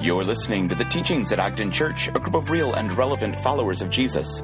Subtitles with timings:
[0.00, 3.80] You're listening to the teachings at Ogden Church, a group of real and relevant followers
[3.80, 4.42] of Jesus.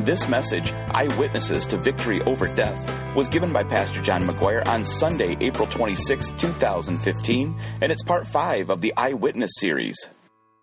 [0.00, 5.36] This message, Eyewitnesses to Victory Over Death, was given by Pastor John McGuire on Sunday,
[5.40, 9.96] April 26, 2015, and it's part five of the Eyewitness series.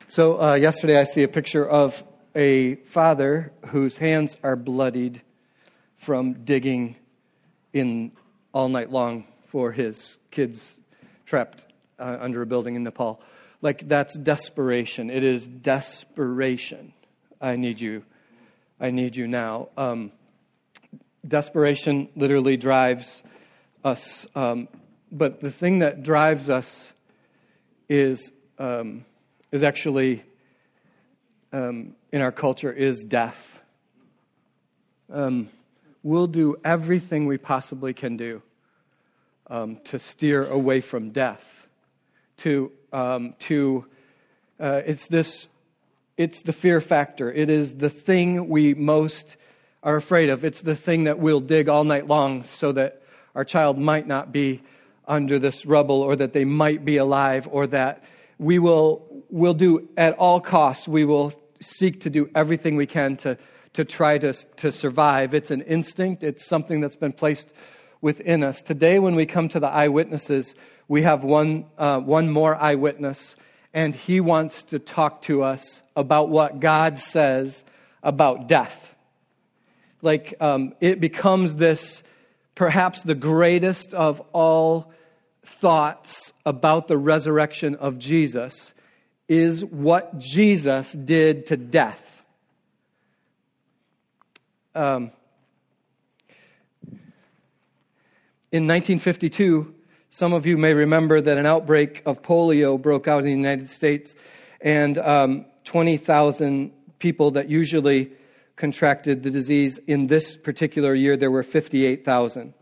[0.07, 2.03] So, uh, yesterday I see a picture of
[2.35, 5.21] a father whose hands are bloodied
[5.97, 6.97] from digging
[7.71, 8.11] in
[8.53, 10.77] all night long for his kids
[11.25, 11.70] trapped
[12.01, 13.21] uh, under a building in Nepal.
[13.61, 15.09] Like, that's desperation.
[15.09, 16.93] It is desperation.
[17.39, 18.03] I need you.
[18.79, 19.69] I need you now.
[19.77, 20.11] Um,
[21.25, 23.21] desperation literally drives
[23.83, 24.25] us.
[24.35, 24.67] Um,
[25.11, 26.91] but the thing that drives us
[27.87, 29.05] is, um,
[29.51, 30.23] is actually
[31.53, 33.61] um, in our culture is death.
[35.11, 35.49] Um,
[36.01, 38.41] we'll do everything we possibly can do
[39.47, 41.60] um, to steer away from death
[42.41, 43.85] to, um, to
[44.59, 45.49] uh, it's this,
[46.17, 47.31] it's the fear factor.
[47.31, 49.37] It is the thing we most
[49.83, 50.43] are afraid of.
[50.43, 53.01] It's the thing that we'll dig all night long so that
[53.35, 54.61] our child might not be
[55.07, 58.03] under this rubble or that they might be alive or that
[58.37, 63.15] we will will do at all costs we will seek to do everything we can
[63.15, 63.37] to
[63.73, 67.51] to try to, to survive it's an instinct it's something that's been placed
[68.01, 70.53] within us today when we come to the eyewitnesses
[70.91, 73.37] we have one, uh, one more eyewitness,
[73.73, 77.63] and he wants to talk to us about what God says
[78.03, 78.93] about death.
[80.01, 82.03] Like, um, it becomes this
[82.55, 84.91] perhaps the greatest of all
[85.45, 88.73] thoughts about the resurrection of Jesus
[89.29, 92.03] is what Jesus did to death.
[94.75, 95.11] Um,
[98.51, 99.75] in 1952,
[100.13, 103.69] some of you may remember that an outbreak of polio broke out in the United
[103.69, 104.13] States,
[104.59, 108.11] and um, 20,000 people that usually
[108.57, 112.53] contracted the disease in this particular year, there were 58,000.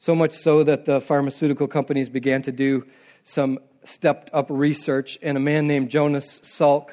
[0.00, 2.84] So much so that the pharmaceutical companies began to do
[3.22, 6.88] some stepped up research, and a man named Jonas Salk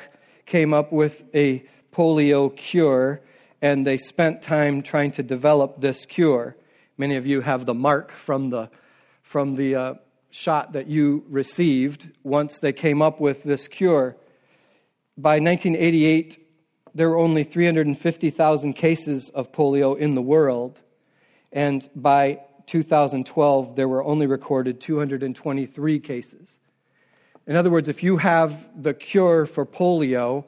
[0.45, 3.21] came up with a polio cure,
[3.59, 6.55] and they spent time trying to develop this cure.
[6.95, 8.69] Many of you have the mark from the
[9.33, 9.93] from the uh,
[10.29, 14.15] shot that you received once they came up with this cure.
[15.17, 16.37] By 1988,
[16.93, 20.79] there were only 350,000 cases of polio in the world,
[21.51, 26.59] and by 2012, there were only recorded 223 cases.
[27.47, 30.45] In other words, if you have the cure for polio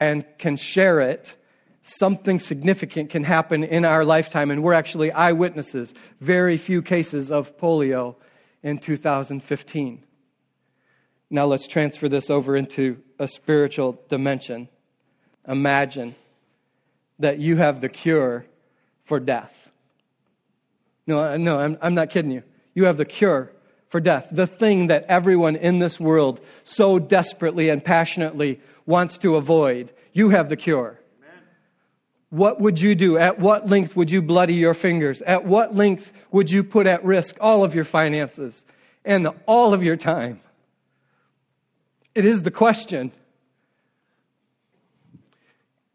[0.00, 1.34] and can share it,
[1.82, 5.92] something significant can happen in our lifetime, and we're actually eyewitnesses.
[6.22, 8.16] Very few cases of polio
[8.62, 10.02] in 2015.
[11.30, 14.68] Now let's transfer this over into a spiritual dimension.
[15.48, 16.14] Imagine
[17.18, 18.44] that you have the cure
[19.04, 19.52] for death.
[21.06, 22.42] No, uh, no, I'm, I'm not kidding you.
[22.74, 23.50] You have the cure
[23.88, 29.36] for death, the thing that everyone in this world so desperately and passionately wants to
[29.36, 29.92] avoid.
[30.12, 30.98] You have the cure.
[32.32, 33.18] What would you do?
[33.18, 35.20] At what length would you bloody your fingers?
[35.20, 38.64] At what length would you put at risk all of your finances
[39.04, 40.40] and all of your time?
[42.14, 43.12] It is the question.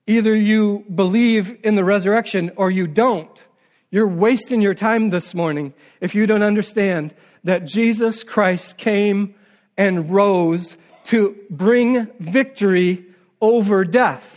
[0.06, 3.44] Either you believe in the resurrection or you don't.
[3.90, 7.16] You're wasting your time this morning if you don't understand
[7.46, 9.34] that Jesus Christ came
[9.76, 13.08] and rose to bring victory
[13.42, 14.37] over death.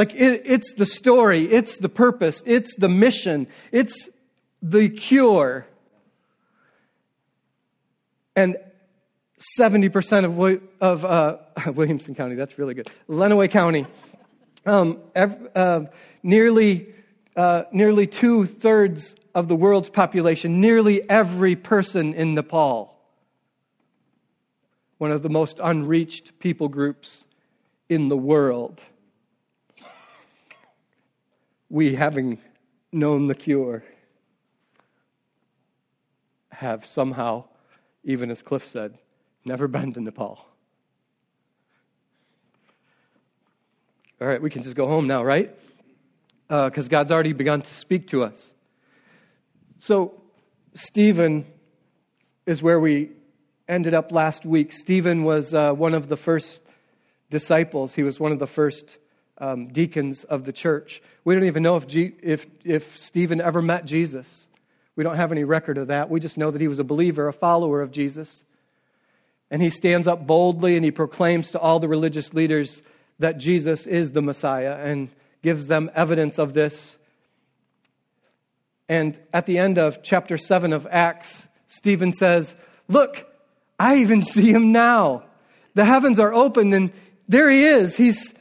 [0.00, 4.08] Like it, it's the story, it's the purpose, it's the mission, it's
[4.62, 5.66] the cure.
[8.34, 8.56] And
[9.60, 11.36] 70% of, of uh,
[11.74, 12.90] Williamson County, that's really good.
[13.10, 13.86] Lenawee County,
[14.64, 15.82] um, uh,
[16.22, 16.94] nearly,
[17.36, 22.98] uh, nearly two thirds of the world's population, nearly every person in Nepal,
[24.96, 27.26] one of the most unreached people groups
[27.90, 28.80] in the world
[31.70, 32.38] we, having
[32.92, 33.84] known the cure,
[36.50, 37.44] have somehow,
[38.04, 38.98] even as Cliff said,
[39.44, 40.44] never been to Nepal.
[44.20, 45.56] All right, we can just go home now, right?
[46.48, 48.52] Because uh, God's already begun to speak to us.
[49.78, 50.20] So,
[50.74, 51.46] Stephen
[52.44, 53.12] is where we
[53.68, 54.72] ended up last week.
[54.72, 56.64] Stephen was uh, one of the first
[57.30, 58.98] disciples, he was one of the first
[59.40, 61.02] um, deacons of the church.
[61.24, 64.46] We don't even know if, G- if, if Stephen ever met Jesus.
[64.94, 66.10] We don't have any record of that.
[66.10, 68.44] We just know that he was a believer, a follower of Jesus.
[69.50, 72.82] And he stands up boldly and he proclaims to all the religious leaders
[73.18, 75.08] that Jesus is the Messiah and
[75.42, 76.96] gives them evidence of this.
[78.88, 82.54] And at the end of chapter 7 of Acts, Stephen says,
[82.88, 83.26] Look,
[83.78, 85.24] I even see him now.
[85.74, 86.92] The heavens are opened and
[87.30, 87.96] there he is.
[87.96, 88.34] He's,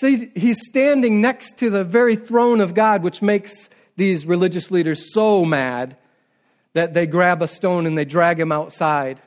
[0.00, 5.44] he's standing next to the very throne of God, which makes these religious leaders so
[5.44, 5.96] mad
[6.72, 9.22] that they grab a stone and they drag him outside.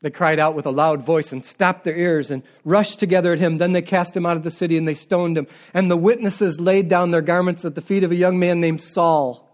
[0.00, 3.38] They cried out with a loud voice and stopped their ears and rushed together at
[3.38, 3.58] him.
[3.58, 5.46] Then they cast him out of the city and they stoned him.
[5.74, 8.80] And the witnesses laid down their garments at the feet of a young man named
[8.80, 9.48] Saul.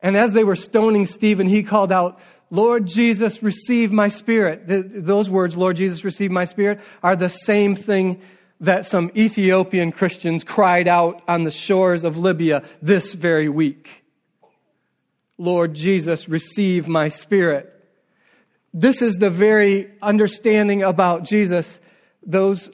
[0.00, 2.20] And as they were stoning Stephen, he called out,
[2.52, 4.64] Lord Jesus, receive my spirit.
[4.66, 8.20] Those words, Lord Jesus, receive my spirit, are the same thing
[8.60, 14.04] that some Ethiopian Christians cried out on the shores of Libya this very week.
[15.38, 17.72] Lord Jesus, receive my spirit.
[18.74, 21.80] This is the very understanding about Jesus,
[22.22, 22.68] those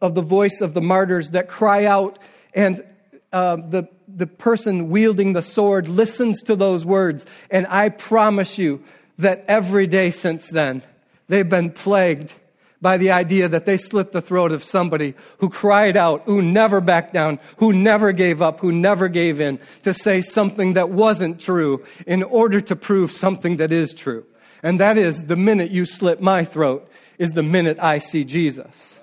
[0.00, 2.18] of the voice of the martyrs that cry out,
[2.52, 2.84] and
[3.32, 7.26] uh, the, the person wielding the sword listens to those words.
[7.50, 8.82] And I promise you
[9.18, 10.82] that every day since then,
[11.28, 12.32] they've been plagued
[12.80, 16.80] by the idea that they slit the throat of somebody who cried out, who never
[16.80, 21.40] backed down, who never gave up, who never gave in to say something that wasn't
[21.40, 24.24] true in order to prove something that is true.
[24.62, 26.88] And that is the minute you slit my throat
[27.18, 29.00] is the minute I see Jesus.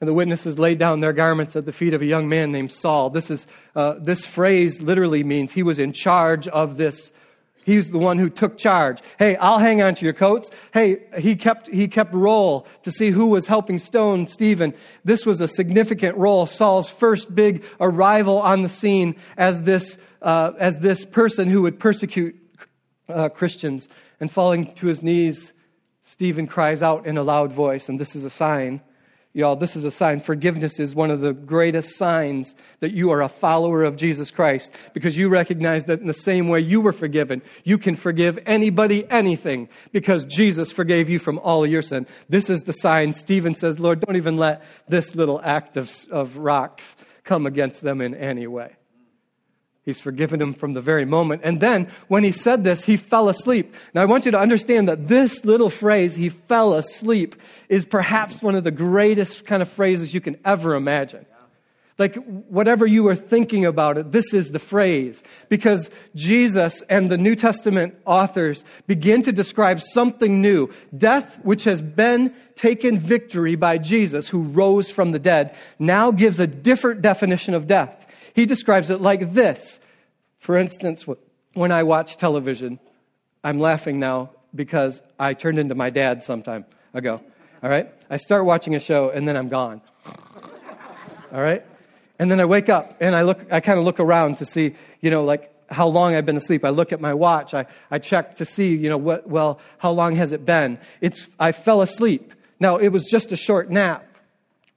[0.00, 2.72] And the witnesses laid down their garments at the feet of a young man named
[2.72, 3.10] Saul.
[3.10, 7.12] This, is, uh, this phrase literally means he was in charge of this.
[7.64, 9.00] He's the one who took charge.
[9.18, 10.50] Hey, I'll hang on to your coats.
[10.72, 14.74] Hey, he kept, he kept roll to see who was helping stone Stephen.
[15.04, 16.46] This was a significant role.
[16.46, 21.78] Saul's first big arrival on the scene as this, uh, as this person who would
[21.78, 22.36] persecute
[23.10, 23.86] uh, Christians.
[24.18, 25.52] And falling to his knees,
[26.04, 28.80] Stephen cries out in a loud voice, and this is a sign.
[29.32, 30.18] Y'all, this is a sign.
[30.18, 34.72] Forgiveness is one of the greatest signs that you are a follower of Jesus Christ
[34.92, 39.08] because you recognize that in the same way you were forgiven, you can forgive anybody
[39.08, 42.08] anything because Jesus forgave you from all your sin.
[42.28, 43.12] This is the sign.
[43.12, 48.00] Stephen says, Lord, don't even let this little act of, of rocks come against them
[48.00, 48.72] in any way.
[49.90, 51.42] He's forgiven him from the very moment.
[51.42, 53.74] And then, when he said this, he fell asleep.
[53.92, 57.34] Now, I want you to understand that this little phrase, he fell asleep,
[57.68, 61.26] is perhaps one of the greatest kind of phrases you can ever imagine.
[61.98, 62.14] Like,
[62.48, 65.24] whatever you were thinking about it, this is the phrase.
[65.48, 70.72] Because Jesus and the New Testament authors begin to describe something new.
[70.96, 76.38] Death, which has been taken victory by Jesus, who rose from the dead, now gives
[76.38, 78.06] a different definition of death.
[78.34, 79.78] He describes it like this.
[80.38, 81.06] For instance,
[81.54, 82.78] when I watch television,
[83.44, 87.20] I'm laughing now because I turned into my dad sometime ago.
[87.62, 87.92] All right?
[88.08, 89.82] I start watching a show and then I'm gone.
[91.32, 91.64] All right?
[92.18, 94.74] And then I wake up and I look I kind of look around to see,
[95.00, 96.64] you know, like how long I've been asleep.
[96.64, 97.54] I look at my watch.
[97.54, 100.78] I, I check to see, you know, what well, how long has it been?
[101.00, 102.34] It's I fell asleep.
[102.58, 104.04] Now it was just a short nap.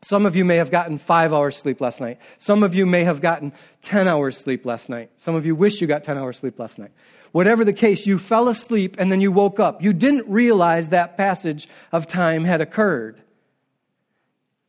[0.03, 2.19] Some of you may have gotten five hours sleep last night.
[2.37, 3.53] Some of you may have gotten
[3.83, 5.11] 10 hours sleep last night.
[5.17, 6.91] Some of you wish you got 10 hours sleep last night.
[7.31, 9.81] Whatever the case, you fell asleep and then you woke up.
[9.81, 13.21] You didn't realize that passage of time had occurred.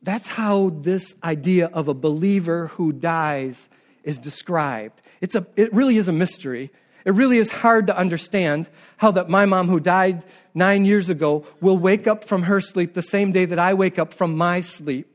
[0.01, 3.67] That's how this idea of a believer who dies
[4.03, 5.01] is described.
[5.19, 6.71] It's a, it really is a mystery.
[7.03, 10.23] It really is hard to understand how that my mom who died
[10.53, 13.99] nine years ago will wake up from her sleep the same day that I wake
[13.99, 15.14] up from my sleep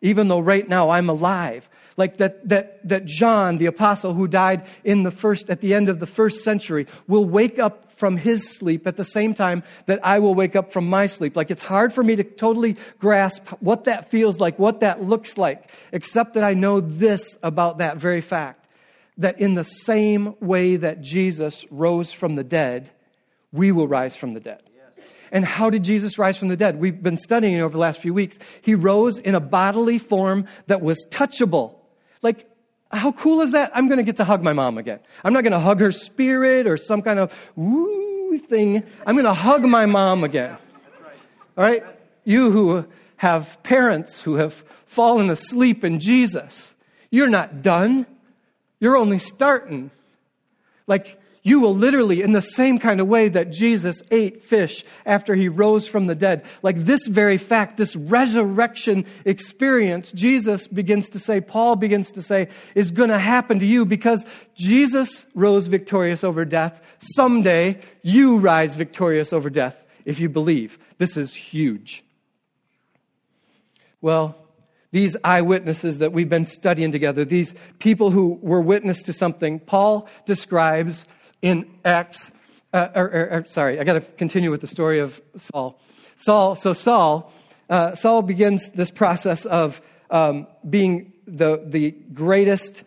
[0.00, 1.68] even though right now I'm alive.
[1.96, 5.88] Like that, that, that John, the apostle who died in the first, at the end
[5.88, 10.00] of the first century, will wake up from his sleep at the same time that
[10.04, 11.34] I will wake up from my sleep.
[11.36, 15.38] Like it's hard for me to totally grasp what that feels like, what that looks
[15.38, 18.66] like, except that I know this about that very fact
[19.18, 22.90] that in the same way that Jesus rose from the dead,
[23.50, 24.62] we will rise from the dead.
[25.32, 26.78] And how did Jesus rise from the dead?
[26.78, 28.38] We've been studying over the last few weeks.
[28.62, 31.76] He rose in a bodily form that was touchable.
[32.22, 32.48] Like,
[32.90, 33.70] how cool is that?
[33.74, 35.00] I'm going to get to hug my mom again.
[35.24, 38.82] I'm not going to hug her spirit or some kind of woo thing.
[39.06, 40.56] I'm going to hug my mom again.
[41.56, 41.84] All right?
[42.24, 42.84] You who
[43.16, 46.74] have parents who have fallen asleep in Jesus,
[47.10, 48.06] you're not done.
[48.78, 49.90] You're only starting.
[50.86, 55.36] Like, You will literally, in the same kind of way that Jesus ate fish after
[55.36, 61.20] he rose from the dead, like this very fact, this resurrection experience, Jesus begins to
[61.20, 64.26] say, Paul begins to say, is going to happen to you because
[64.56, 66.80] Jesus rose victorious over death.
[66.98, 70.80] Someday you rise victorious over death if you believe.
[70.98, 72.02] This is huge.
[74.00, 74.34] Well,
[74.90, 80.08] these eyewitnesses that we've been studying together, these people who were witness to something, Paul
[80.24, 81.06] describes
[81.42, 82.30] in Acts.
[82.72, 85.80] Uh, or, or, or, sorry, I got to continue with the story of Saul.
[86.16, 87.32] Saul, so Saul,
[87.70, 92.82] uh, Saul begins this process of um, being the, the greatest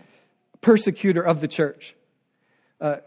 [0.61, 1.95] persecutor of the church.
[2.79, 2.97] Uh,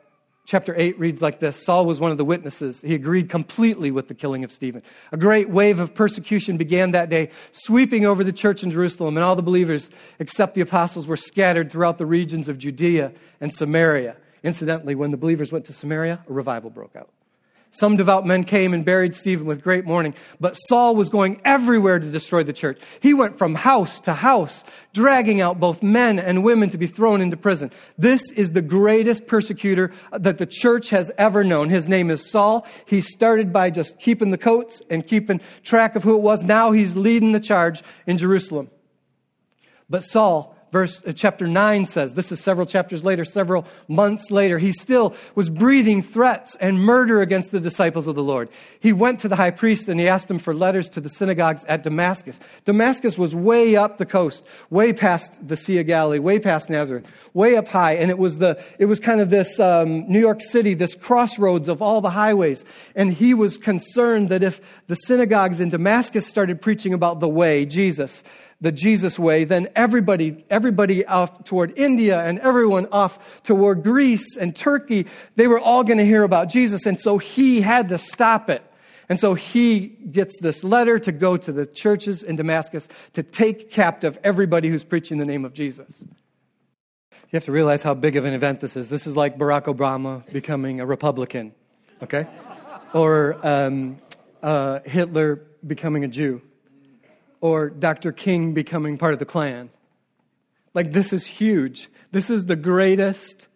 [0.46, 2.80] chapter 8 reads like this Saul was one of the witnesses.
[2.80, 4.82] He agreed completely with the killing of Stephen.
[5.10, 9.24] A great wave of persecution began that day, sweeping over the church in Jerusalem, and
[9.24, 14.16] all the believers, except the apostles, were scattered throughout the regions of Judea and Samaria.
[14.42, 17.10] Incidentally, when the believers went to Samaria, a revival broke out.
[17.74, 21.98] Some devout men came and buried Stephen with great mourning, but Saul was going everywhere
[21.98, 22.78] to destroy the church.
[23.00, 27.22] He went from house to house, dragging out both men and women to be thrown
[27.22, 27.70] into prison.
[27.96, 31.70] This is the greatest persecutor that the church has ever known.
[31.70, 32.66] His name is Saul.
[32.84, 36.42] He started by just keeping the coats and keeping track of who it was.
[36.42, 38.70] Now he's leading the charge in Jerusalem.
[39.88, 44.58] But Saul verse uh, chapter 9 says this is several chapters later several months later
[44.58, 48.48] he still was breathing threats and murder against the disciples of the lord.
[48.80, 51.62] He went to the high priest and he asked him for letters to the synagogues
[51.64, 52.40] at damascus.
[52.64, 57.04] Damascus was way up the coast way past the sea of galilee way past nazareth
[57.34, 57.92] way up high.
[57.92, 61.68] And it was the it was kind of this um, new york city this crossroads
[61.68, 62.64] of all the highways.
[62.96, 67.66] And he was concerned that if the synagogues in damascus started preaching about the way
[67.66, 68.22] jesus
[68.62, 74.54] the Jesus way, then everybody, everybody off toward India and everyone off toward Greece and
[74.54, 76.86] Turkey, they were all going to hear about Jesus.
[76.86, 78.62] And so he had to stop it.
[79.08, 83.70] And so he gets this letter to go to the churches in Damascus to take
[83.70, 86.04] captive everybody who's preaching the name of Jesus.
[87.10, 88.88] You have to realize how big of an event this is.
[88.88, 91.52] This is like Barack Obama becoming a Republican,
[92.00, 92.28] okay?
[92.94, 93.98] Or um,
[94.40, 96.42] uh, Hitler becoming a Jew
[97.42, 98.12] or Dr.
[98.12, 99.68] King becoming part of the Klan.
[100.72, 101.90] Like, this is huge.
[102.12, 103.48] This is the greatest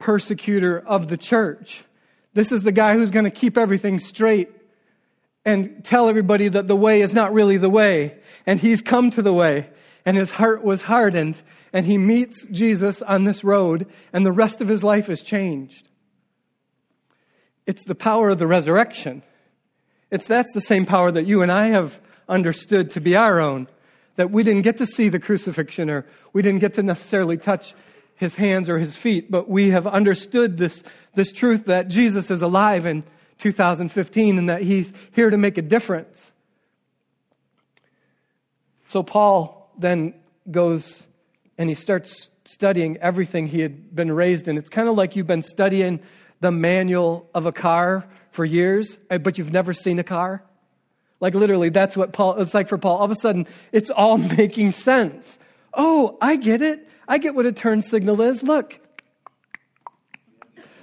[0.00, 1.84] persecutor of the church.
[2.32, 4.50] This is the guy who's going to keep everything straight
[5.44, 8.18] and tell everybody that the way is not really the way.
[8.46, 9.68] And he's come to the way,
[10.06, 11.38] and his heart was hardened,
[11.72, 15.86] and he meets Jesus on this road, and the rest of his life is changed.
[17.66, 19.22] It's the power of the resurrection.
[20.10, 23.68] It's that's the same power that you and I have understood to be our own.
[24.16, 27.74] That we didn't get to see the crucifixion or we didn't get to necessarily touch
[28.16, 30.82] his hands or his feet, but we have understood this,
[31.14, 33.04] this truth that Jesus is alive in
[33.38, 36.32] 2015 and that he's here to make a difference.
[38.88, 40.14] So Paul then
[40.50, 41.06] goes
[41.56, 44.58] and he starts studying everything he had been raised in.
[44.58, 46.00] It's kind of like you've been studying
[46.40, 50.42] the manual of a car for years, uh, but you've never seen a car?
[51.20, 52.98] Like literally, that's what Paul, it's like for Paul.
[52.98, 55.38] All of a sudden, it's all making sense.
[55.74, 56.88] Oh, I get it.
[57.06, 58.42] I get what a turn signal is.
[58.42, 58.80] Look.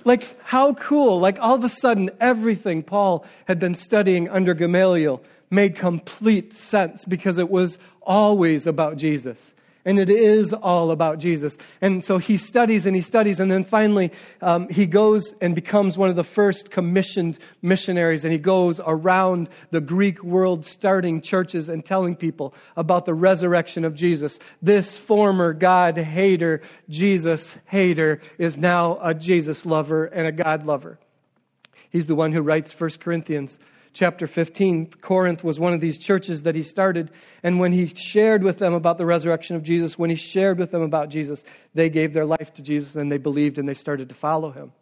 [0.04, 1.20] Like, how cool.
[1.20, 7.06] Like, all of a sudden, everything Paul had been studying under Gamaliel made complete sense
[7.06, 9.52] because it was always about Jesus.
[9.86, 11.58] And it is all about Jesus.
[11.80, 14.12] And so he studies and he studies, and then finally
[14.42, 18.24] um, he goes and becomes one of the first commissioned missionaries.
[18.24, 23.86] And he goes around the Greek world, starting churches and telling people about the resurrection
[23.86, 24.40] of Jesus.
[24.60, 30.98] This former God hater, Jesus hater, is now a Jesus lover and a God lover.
[31.92, 33.60] He's the one who writes 1 Corinthians
[33.96, 37.10] chapter 15, Corinth was one of these churches that he started.
[37.42, 40.70] And when he shared with them about the resurrection of Jesus, when he shared with
[40.70, 44.10] them about Jesus, they gave their life to Jesus and they believed and they started
[44.10, 44.74] to follow him.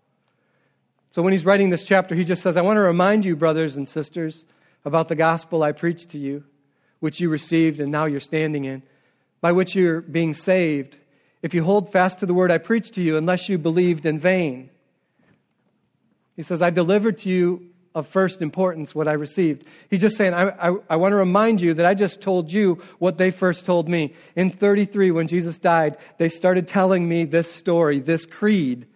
[1.12, 3.76] So when he's writing this chapter, he just says, I want to remind you, brothers
[3.76, 4.44] and sisters,
[4.84, 6.44] about the gospel I preached to you,
[7.00, 8.82] which you received and now you're standing in,
[9.42, 10.98] by which you're being saved.
[11.44, 14.20] If you hold fast to the word I preached to you, unless you believed in
[14.20, 14.72] vain.
[16.36, 19.66] He says, I delivered to you of first importance what I received.
[19.90, 22.82] He's just saying, I, I, I, want to remind you that I just told you
[22.98, 24.16] what they first told me.
[24.36, 28.88] In 33, when Jesus died, they started telling me this story, this creed.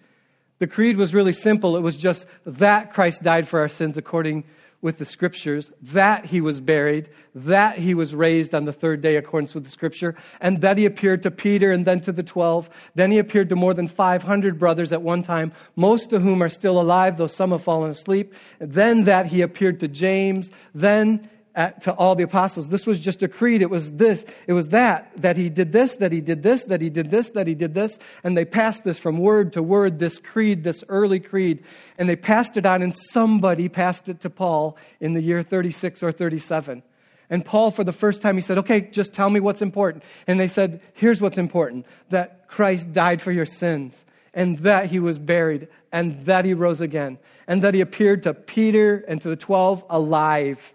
[0.60, 1.78] The creed was really simple.
[1.78, 4.44] It was just that Christ died for our sins according
[4.82, 9.16] with the scriptures, that he was buried, that he was raised on the third day
[9.16, 12.70] according with the scripture, and that he appeared to Peter and then to the 12.
[12.96, 16.50] Then he appeared to more than 500 brothers at one time, most of whom are
[16.50, 18.34] still alive, though some have fallen asleep.
[18.60, 22.70] Then that he appeared to James, then at, to all the apostles.
[22.70, 23.64] This was just a creed.
[23.64, 26.82] It was this, it was that, that he did this, that he did this, that
[26.82, 27.98] he did this, that he did this.
[28.24, 31.64] And they passed this from word to word, this creed, this early creed.
[31.98, 36.04] And they passed it on, and somebody passed it to Paul in the year 36
[36.04, 36.84] or 37.
[37.30, 40.04] And Paul, for the first time, he said, Okay, just tell me what's important.
[40.28, 45.00] And they said, Here's what's important that Christ died for your sins, and that he
[45.00, 49.28] was buried, and that he rose again, and that he appeared to Peter and to
[49.28, 50.74] the 12 alive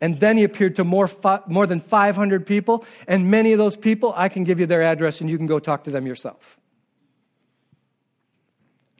[0.00, 1.10] and then he appeared to more,
[1.46, 5.20] more than 500 people, and many of those people, I can give you their address
[5.20, 6.58] and you can go talk to them yourself.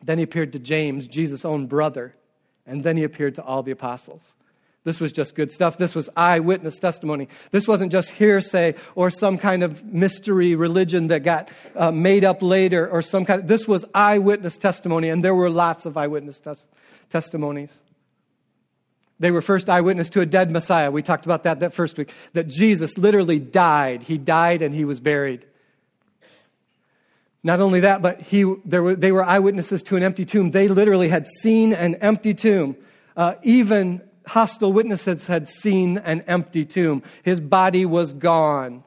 [0.03, 2.15] Then he appeared to James, Jesus' own brother,
[2.67, 4.23] and then he appeared to all the apostles.
[4.85, 5.77] This was just good stuff.
[5.77, 7.29] This was eyewitness testimony.
[7.51, 12.43] This wasn't just hearsay or some kind of mystery religion that got uh, made up
[12.43, 13.49] later or some kind of.
[13.49, 16.67] This was eyewitness testimony, and there were lots of eyewitness tes-
[17.11, 17.77] testimonies.
[19.21, 20.91] They were first eyewitness to a dead Messiah.
[20.91, 22.13] We talked about that that first week.
[22.35, 24.03] That Jesus literally died.
[24.03, 25.45] He died and he was buried.
[27.43, 30.51] Not only that, but he, were, they were eyewitnesses to an empty tomb.
[30.51, 32.77] They literally had seen an empty tomb.
[33.17, 37.03] Uh, even hostile witnesses had seen an empty tomb.
[37.23, 38.85] His body was gone.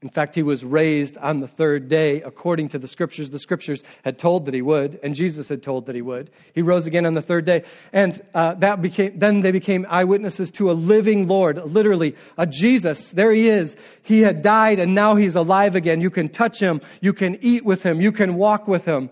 [0.00, 3.30] In fact, he was raised on the third day according to the scriptures.
[3.30, 6.30] The scriptures had told that he would, and Jesus had told that he would.
[6.54, 7.64] He rose again on the third day.
[7.92, 13.10] And uh, that became, then they became eyewitnesses to a living Lord, literally a Jesus.
[13.10, 13.74] There he is.
[14.02, 16.00] He had died and now he's alive again.
[16.00, 16.80] You can touch him.
[17.00, 18.00] You can eat with him.
[18.00, 19.10] You can walk with him.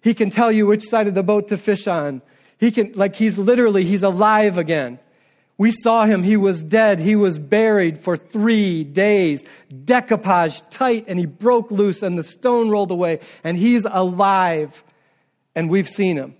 [0.00, 2.22] He can tell you which side of the boat to fish on.
[2.56, 5.00] He can, like, he's literally, he's alive again.
[5.56, 6.22] We saw him.
[6.22, 6.98] He was dead.
[6.98, 9.42] He was buried for three days,
[9.72, 14.82] decoupage tight, and he broke loose, and the stone rolled away, and he's alive,
[15.54, 16.34] and we've seen him.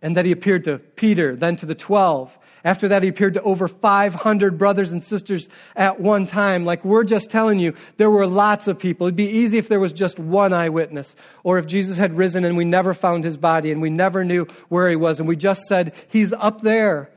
[0.00, 3.42] And that he appeared to Peter, then to the twelve, after that, he appeared to
[3.42, 6.64] over 500 brothers and sisters at one time.
[6.64, 9.06] Like we're just telling you, there were lots of people.
[9.06, 12.56] It'd be easy if there was just one eyewitness, or if Jesus had risen and
[12.56, 15.62] we never found his body and we never knew where he was, and we just
[15.68, 17.08] said, He's up there.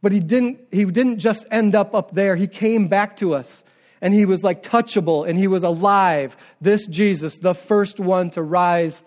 [0.00, 3.64] But he didn't, he didn't just end up up there, he came back to us.
[4.00, 6.36] And he was like touchable and he was alive.
[6.60, 9.02] This Jesus, the first one to rise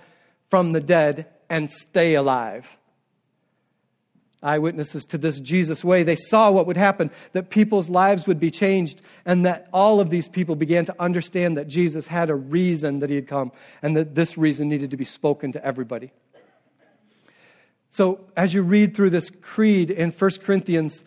[0.49, 2.67] from the dead and stay alive
[4.43, 6.03] eyewitnesses to this Jesus way.
[6.03, 10.09] They saw what would happen, that people's lives would be changed, and that all of
[10.09, 13.97] these people began to understand that Jesus had a reason that he had come, and
[13.97, 16.11] that this reason needed to be spoken to everybody.
[17.89, 21.03] So, as you read through this creed in 1 Corinthians,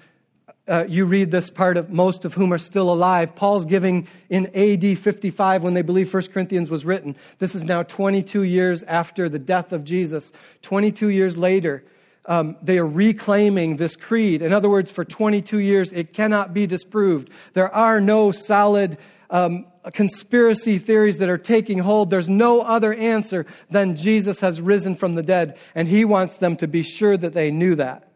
[0.67, 3.35] uh, you read this part of most of whom are still alive.
[3.35, 7.17] Paul's giving in AD 55 when they believe 1 Corinthians was written.
[7.39, 10.33] This is now 22 years after the death of Jesus.
[10.63, 11.85] 22 years later,
[12.27, 14.43] um, they are reclaiming this creed.
[14.43, 17.31] In other words, for 22 years, it cannot be disproved.
[17.55, 18.99] There are no solid
[19.31, 22.11] um, conspiracy theories that are taking hold.
[22.11, 26.57] There's no other answer than Jesus has risen from the dead, and he wants them
[26.57, 28.09] to be sure that they knew that.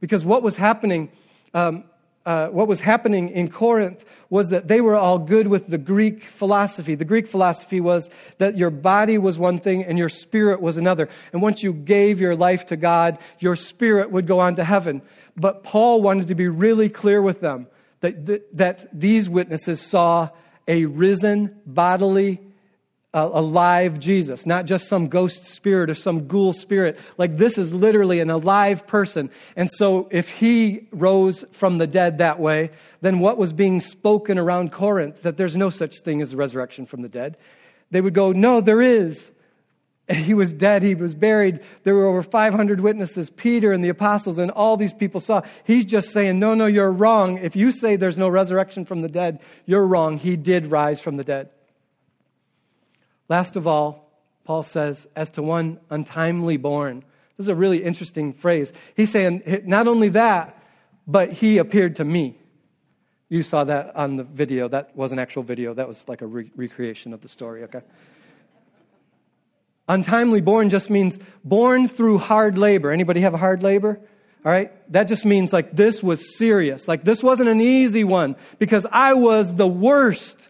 [0.00, 1.10] Because what was happening
[1.54, 1.84] um,
[2.30, 6.22] uh, what was happening in Corinth was that they were all good with the Greek
[6.22, 6.94] philosophy.
[6.94, 11.08] The Greek philosophy was that your body was one thing and your spirit was another.
[11.32, 15.02] And once you gave your life to God, your spirit would go on to heaven.
[15.36, 17.66] But Paul wanted to be really clear with them
[17.98, 20.28] that, that, that these witnesses saw
[20.68, 22.38] a risen bodily
[23.12, 26.98] a, a live Jesus, not just some ghost spirit or some ghoul spirit.
[27.18, 29.30] Like this is literally an alive person.
[29.56, 32.70] And so if he rose from the dead that way,
[33.00, 37.02] then what was being spoken around Corinth, that there's no such thing as resurrection from
[37.02, 37.36] the dead,
[37.90, 39.28] they would go, No, there is.
[40.08, 40.84] And He was dead.
[40.84, 41.60] He was buried.
[41.82, 45.42] There were over 500 witnesses, Peter and the apostles, and all these people saw.
[45.64, 47.38] He's just saying, No, no, you're wrong.
[47.38, 50.18] If you say there's no resurrection from the dead, you're wrong.
[50.18, 51.50] He did rise from the dead.
[53.30, 54.12] Last of all,
[54.44, 57.04] Paul says, as to one untimely born.
[57.36, 58.72] This is a really interesting phrase.
[58.96, 60.60] He's saying, not only that,
[61.06, 62.36] but he appeared to me.
[63.28, 64.66] You saw that on the video.
[64.66, 67.82] That was an actual video, that was like a re- recreation of the story, okay?
[69.88, 72.90] Untimely born just means born through hard labor.
[72.90, 74.00] Anybody have a hard labor?
[74.44, 74.72] All right?
[74.92, 76.88] That just means like this was serious.
[76.88, 80.48] Like this wasn't an easy one because I was the worst.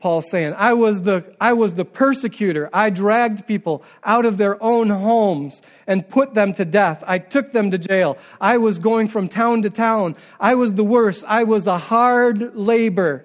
[0.00, 2.70] Paul's saying, I was, the, I was the persecutor.
[2.72, 7.02] I dragged people out of their own homes and put them to death.
[7.04, 8.16] I took them to jail.
[8.40, 10.14] I was going from town to town.
[10.38, 11.24] I was the worst.
[11.26, 13.24] I was a hard labor.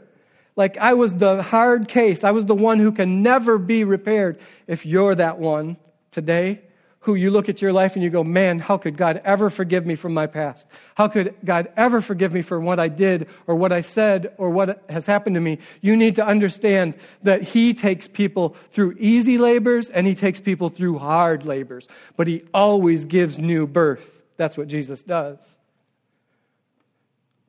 [0.56, 2.24] Like I was the hard case.
[2.24, 4.40] I was the one who can never be repaired.
[4.66, 5.78] If you're that one
[6.12, 6.62] today,
[7.04, 9.86] who you look at your life and you go, man, how could God ever forgive
[9.86, 10.66] me from my past?
[10.96, 14.50] How could God ever forgive me for what I did or what I said or
[14.50, 15.60] what has happened to me?
[15.82, 20.70] You need to understand that He takes people through easy labors and He takes people
[20.70, 24.10] through hard labors, but He always gives new birth.
[24.38, 25.38] That's what Jesus does.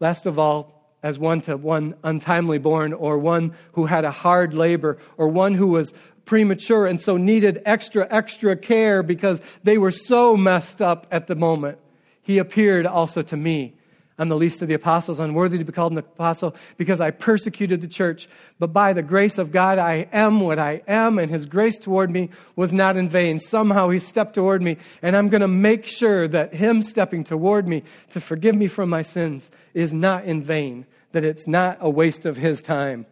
[0.01, 4.55] Last of all, as one to one untimely born or one who had a hard
[4.55, 5.93] labor or one who was
[6.25, 11.35] premature and so needed extra, extra care because they were so messed up at the
[11.35, 11.79] moment.
[12.23, 13.75] He appeared also to me.
[14.17, 17.81] I'm the least of the apostles, unworthy to be called an apostle because I persecuted
[17.81, 18.29] the church.
[18.61, 22.11] But by the grace of God, I am what I am, and his grace toward
[22.11, 23.41] me was not in vain.
[23.41, 27.67] Somehow he stepped toward me, and I'm going to make sure that him stepping toward
[27.67, 27.83] me
[28.13, 32.25] to forgive me from my sins is not in vain, that it's not a waste
[32.25, 33.07] of his time.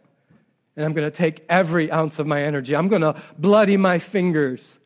[0.77, 2.75] And I'm going to take every ounce of my energy.
[2.75, 4.79] I'm going to bloody my fingers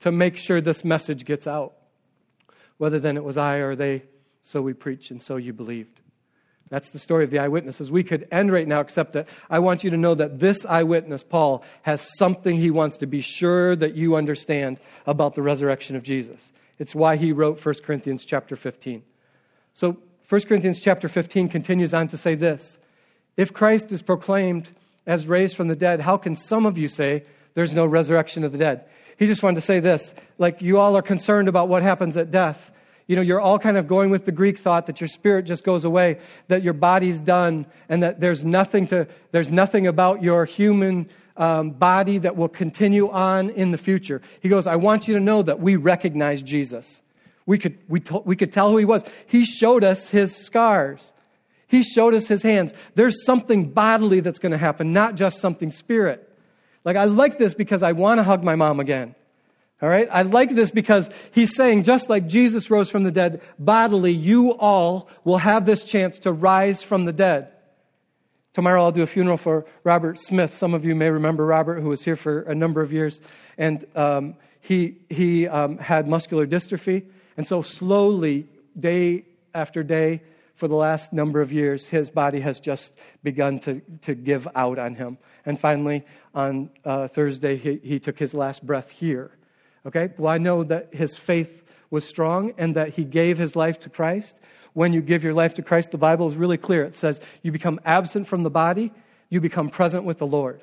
[0.00, 1.74] to make sure this message gets out.
[2.78, 4.04] Whether then it was I or they,
[4.44, 6.00] so we preach and so you believed.
[6.70, 7.90] That's the story of the eyewitnesses.
[7.90, 11.22] We could end right now, except that I want you to know that this eyewitness,
[11.22, 16.02] Paul, has something he wants to be sure that you understand about the resurrection of
[16.02, 16.52] Jesus.
[16.78, 19.02] It's why he wrote 1 Corinthians chapter 15.
[19.72, 19.96] So
[20.28, 22.78] 1 Corinthians chapter 15 continues on to say this
[23.36, 24.68] If Christ is proclaimed
[25.08, 28.52] as raised from the dead, how can some of you say there's no resurrection of
[28.52, 28.84] the dead?
[29.18, 32.30] He just wanted to say this like, you all are concerned about what happens at
[32.30, 32.70] death.
[33.08, 35.64] You know, you're all kind of going with the Greek thought that your spirit just
[35.64, 40.44] goes away, that your body's done, and that there's nothing to, there's nothing about your
[40.44, 44.20] human um, body that will continue on in the future.
[44.40, 47.00] He goes, I want you to know that we recognize Jesus.
[47.46, 49.04] We could, we, to, we could tell who he was.
[49.26, 51.14] He showed us his scars.
[51.68, 52.72] He showed us his hands.
[52.94, 56.28] There's something bodily that's going to happen, not just something spirit.
[56.84, 59.14] Like, I like this because I want to hug my mom again.
[59.80, 60.08] All right?
[60.10, 64.54] I like this because he's saying, just like Jesus rose from the dead bodily, you
[64.54, 67.52] all will have this chance to rise from the dead.
[68.54, 70.54] Tomorrow I'll do a funeral for Robert Smith.
[70.54, 73.20] Some of you may remember Robert, who was here for a number of years.
[73.56, 77.04] And um, he, he um, had muscular dystrophy.
[77.36, 80.22] And so, slowly, day after day,
[80.58, 84.76] for the last number of years, his body has just begun to, to give out
[84.76, 85.16] on him.
[85.46, 89.30] And finally, on uh, Thursday, he, he took his last breath here.
[89.86, 90.10] Okay?
[90.18, 93.88] Well, I know that his faith was strong and that he gave his life to
[93.88, 94.40] Christ.
[94.72, 96.82] When you give your life to Christ, the Bible is really clear.
[96.82, 98.92] It says you become absent from the body,
[99.30, 100.60] you become present with the Lord.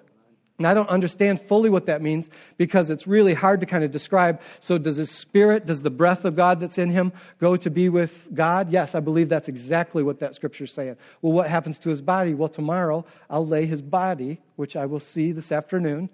[0.58, 3.92] And I don't understand fully what that means because it's really hard to kind of
[3.92, 4.40] describe.
[4.62, 7.90] So, does his spirit, does the breath of God that's in him go to be
[7.90, 8.72] with God?
[8.72, 10.96] Yes, I believe that's exactly what that scripture is saying.
[11.22, 12.34] Well, what happens to his body?
[12.34, 16.10] Well, tomorrow I'll lay his body, which I will see this afternoon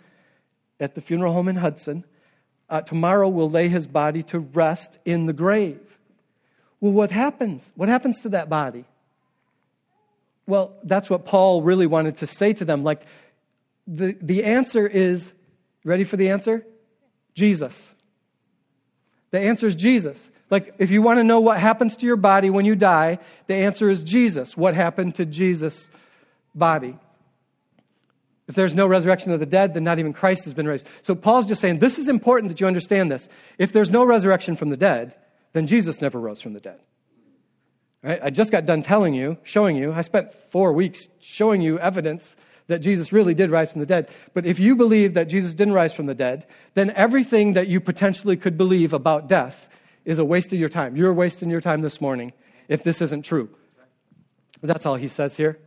[0.80, 2.04] at the funeral home in Hudson.
[2.67, 5.80] Uh, tomorrow we'll lay his body to rest in the grave.
[6.80, 7.69] Well, what happens?
[7.75, 8.86] What happens to that body?
[10.47, 12.84] Well, that's what Paul really wanted to say to them.
[12.84, 13.04] Like,
[13.88, 15.32] the, the answer is
[15.84, 16.65] ready for the answer?
[17.36, 17.89] Jesus.
[19.32, 20.30] The answer is Jesus.
[20.50, 23.56] Like, if you want to know what happens to your body when you die, the
[23.56, 24.58] answer is Jesus.
[24.58, 25.89] What happened to Jesus'
[26.54, 26.98] body?
[28.48, 30.86] If there's no resurrection of the dead, then not even Christ has been raised.
[31.04, 33.30] So Paul's just saying this is important that you understand this.
[33.58, 35.15] If there's no resurrection from the dead,
[35.54, 36.80] then Jesus never rose from the dead.
[38.04, 38.20] Right?
[38.22, 42.36] I just got done telling you, showing you, I spent four weeks showing you evidence
[42.71, 44.10] that Jesus really did rise from the dead.
[44.34, 47.79] But if you believe that Jesus didn't rise from the dead, then everything that you
[47.79, 49.69] potentially could believe about death
[50.03, 50.95] is a waste of your time.
[50.95, 52.34] You're wasting your time this morning
[52.67, 53.49] if this isn't true.
[54.62, 55.60] That's all he says here.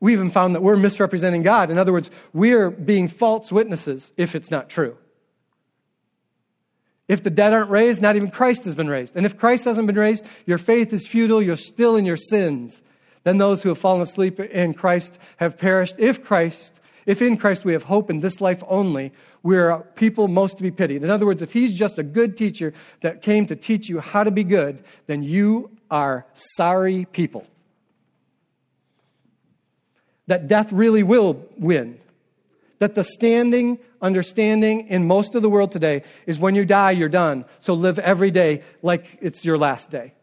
[0.00, 1.70] We even found that we're misrepresenting God.
[1.70, 4.96] In other words, we're being false witnesses if it's not true.
[7.08, 9.16] If the dead aren't raised, not even Christ has been raised.
[9.16, 12.82] And if Christ hasn't been raised, your faith is futile, you're still in your sins.
[13.28, 15.96] Then those who have fallen asleep in Christ have perished.
[15.98, 19.12] If Christ, if in Christ we have hope in this life only,
[19.42, 21.02] we are people most to be pitied.
[21.02, 24.24] In other words, if he's just a good teacher that came to teach you how
[24.24, 27.46] to be good, then you are sorry people.
[30.28, 32.00] That death really will win.
[32.78, 37.10] That the standing understanding in most of the world today is when you die, you're
[37.10, 37.44] done.
[37.60, 40.14] So live every day like it's your last day.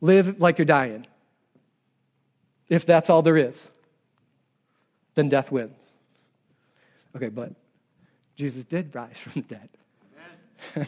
[0.00, 1.04] Live like you're dying.
[2.68, 3.68] If that's all there is,
[5.14, 5.76] then death wins.
[7.14, 7.52] Okay, but
[8.36, 9.68] Jesus did rise from the dead.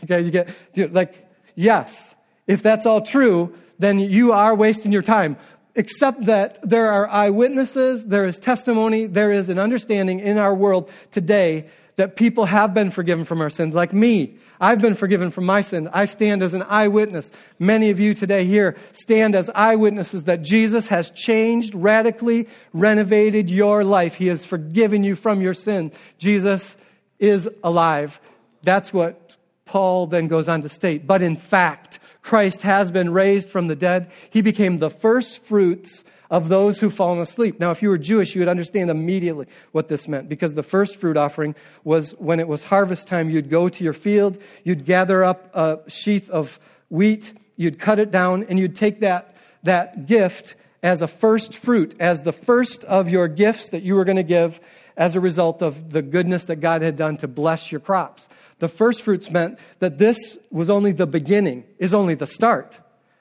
[0.05, 2.14] okay, you get, you like, yes,
[2.47, 5.37] if that's all true, then you are wasting your time.
[5.75, 10.91] Except that there are eyewitnesses, there is testimony, there is an understanding in our world
[11.12, 14.37] today that people have been forgiven from our sins, like me.
[14.61, 15.88] I've been forgiven from my sin.
[15.92, 17.28] I stand as an eyewitness.
[17.58, 23.82] Many of you today here stand as eyewitnesses that Jesus has changed, radically renovated your
[23.82, 24.14] life.
[24.14, 25.90] He has forgiven you from your sin.
[26.18, 26.76] Jesus
[27.18, 28.20] is alive.
[28.62, 31.04] That's what Paul then goes on to state.
[31.04, 34.12] But in fact, Christ has been raised from the dead.
[34.30, 37.59] He became the first fruits of those who've fallen asleep.
[37.59, 40.97] Now, if you were Jewish, you would understand immediately what this meant because the first
[40.97, 45.25] fruit offering was when it was harvest time, you'd go to your field, you'd gather
[45.25, 46.61] up a sheath of
[46.91, 51.95] wheat, you'd cut it down, and you'd take that, that gift as a first fruit,
[51.99, 54.61] as the first of your gifts that you were going to give
[54.97, 58.29] as a result of the goodness that God had done to bless your crops.
[58.59, 62.75] The first fruits meant that this was only the beginning, is only the start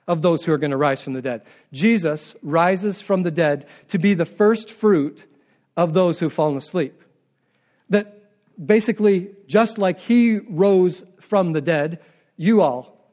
[0.08, 1.42] of those who are going to rise from the dead.
[1.74, 5.24] Jesus rises from the dead to be the first fruit
[5.76, 7.02] of those who've fallen asleep.
[7.90, 8.24] That
[8.64, 12.00] basically, just like he rose from the dead,
[12.38, 13.12] you all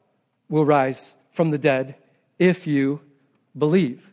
[0.49, 1.95] will rise from the dead
[2.39, 3.01] if you
[3.57, 4.09] believe.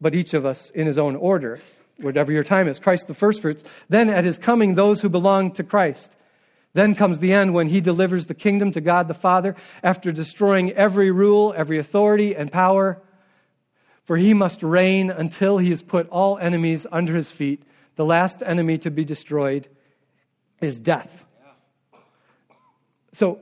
[0.00, 1.60] But each of us in his own order,
[1.98, 2.78] whatever your time is.
[2.78, 3.64] Christ the first fruits.
[3.88, 6.14] Then at his coming, those who belong to Christ.
[6.72, 10.72] Then comes the end when he delivers the kingdom to God the Father after destroying
[10.72, 13.02] every rule, every authority, and power.
[14.04, 17.62] For he must reign until he has put all enemies under his feet.
[17.96, 19.68] The last enemy to be destroyed
[20.60, 21.24] is death.
[23.12, 23.40] So,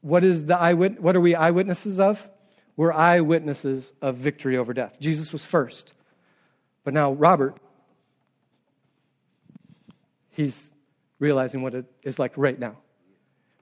[0.00, 2.26] what, is the eyewit- what are we eyewitnesses of?
[2.76, 4.98] We're eyewitnesses of victory over death.
[5.00, 5.92] Jesus was first.
[6.84, 7.56] But now, Robert,
[10.30, 10.70] he's
[11.22, 12.76] realizing what it is like right now.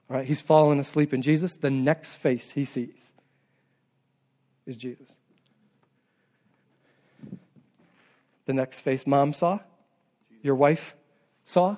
[0.09, 1.55] All right, he's fallen asleep in Jesus.
[1.55, 3.11] The next face he sees
[4.65, 5.07] is Jesus.
[8.47, 9.59] The next face mom saw,
[10.41, 10.95] your wife
[11.45, 11.77] saw.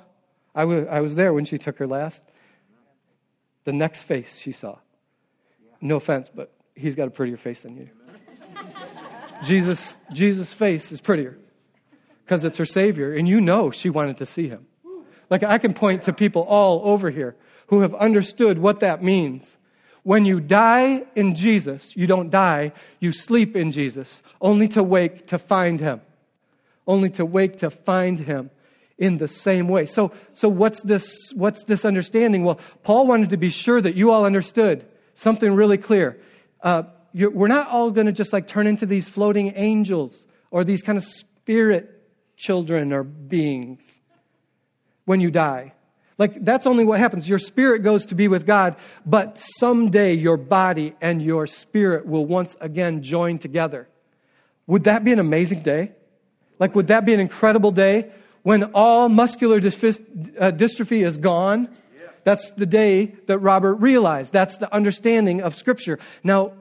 [0.55, 2.23] I, w- I was there when she took her last.
[3.65, 4.77] The next face she saw.
[5.81, 7.89] No offense, but he's got a prettier face than you.
[9.43, 11.37] Jesus, Jesus' face is prettier
[12.23, 14.65] because it's her Savior, and you know she wanted to see him.
[15.29, 17.35] Like I can point to people all over here
[17.67, 19.57] who have understood what that means.
[20.03, 25.27] When you die in Jesus, you don't die, you sleep in Jesus, only to wake
[25.27, 26.01] to find him.
[26.85, 28.49] Only to wake to find him
[28.97, 29.85] in the same way.
[29.85, 32.43] So, so what's, this, what's this understanding?
[32.43, 36.19] Well, Paul wanted to be sure that you all understood something really clear.
[36.61, 36.83] Uh,
[37.13, 40.97] we're not all going to just like turn into these floating angels or these kind
[40.97, 42.01] of spirit
[42.35, 43.79] children or beings
[45.05, 45.73] when you die.
[46.17, 47.27] Like, that's only what happens.
[47.27, 52.25] Your spirit goes to be with God, but someday your body and your spirit will
[52.25, 53.87] once again join together.
[54.67, 55.91] Would that be an amazing day?
[56.59, 58.11] Like, would that be an incredible day
[58.43, 61.67] when all muscular uh, dystrophy is gone?
[62.23, 64.31] That's the day that Robert realized.
[64.31, 65.99] That's the understanding of Scripture.
[66.23, 66.53] Now,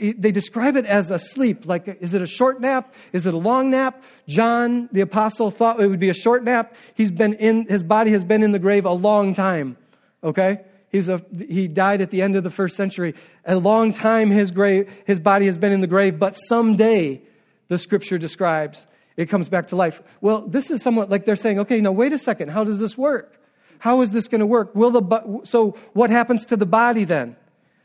[0.00, 1.66] they describe it as a sleep.
[1.66, 2.94] Like, is it a short nap?
[3.12, 4.02] Is it a long nap?
[4.26, 6.74] John, the apostle, thought it would be a short nap.
[6.94, 9.76] He's been in, his body has been in the grave a long time.
[10.24, 10.60] Okay?
[10.90, 13.14] He's a, he died at the end of the first century.
[13.44, 17.20] A long time his grave, his body has been in the grave, but someday,
[17.68, 18.86] the scripture describes,
[19.16, 20.02] it comes back to life.
[20.20, 22.48] Well, this is somewhat like they're saying, okay, now wait a second.
[22.48, 23.38] How does this work?
[23.78, 24.74] How is this going to work?
[24.74, 27.36] Will the, so what happens to the body then?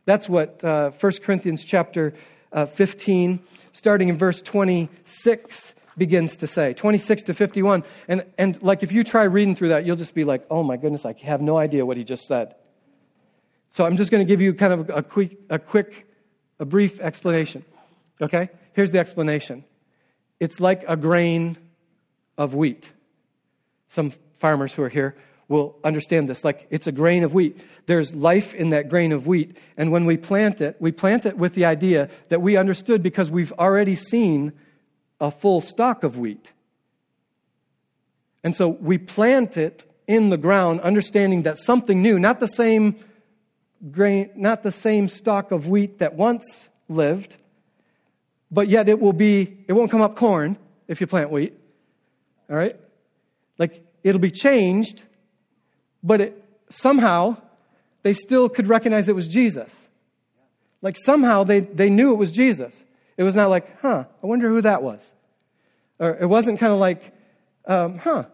[0.06, 2.14] That's what uh, 1 Corinthians chapter
[2.52, 3.40] uh, 15,
[3.74, 7.84] starting in verse 26, begins to say 26 to 51.
[8.08, 10.78] And, and like if you try reading through that, you'll just be like, oh my
[10.78, 12.56] goodness, I have no idea what he just said.
[13.72, 16.08] So I'm just going to give you kind of a quick, a quick,
[16.60, 17.66] a brief explanation.
[18.22, 18.50] Okay?
[18.74, 19.66] Here's the explanation
[20.40, 21.58] it's like a grain
[22.38, 22.92] of wheat.
[23.90, 25.16] Some farmers who are here
[25.48, 26.44] will understand this.
[26.44, 27.60] Like it's a grain of wheat.
[27.86, 29.58] There's life in that grain of wheat.
[29.78, 33.30] And when we plant it, we plant it with the idea that we understood because
[33.30, 34.54] we've already seen
[35.20, 36.52] a full stock of wheat.
[38.44, 42.98] And so we plant it in the ground, understanding that something new, not the same
[43.92, 47.36] grain, not the same stock of wheat that once lived,
[48.52, 51.54] but yet it will be, it won't come up corn if you plant wheat.
[52.50, 52.80] All right?
[53.58, 55.04] Like it'll be changed
[56.06, 57.38] but it, somehow
[58.04, 59.70] they still could recognize it was Jesus.
[60.82, 62.74] Like somehow they, they knew it was Jesus.
[63.18, 65.12] It was not like, huh, I wonder who that was.
[66.00, 67.14] Or it wasn't kind of like,
[67.66, 68.26] um, huh,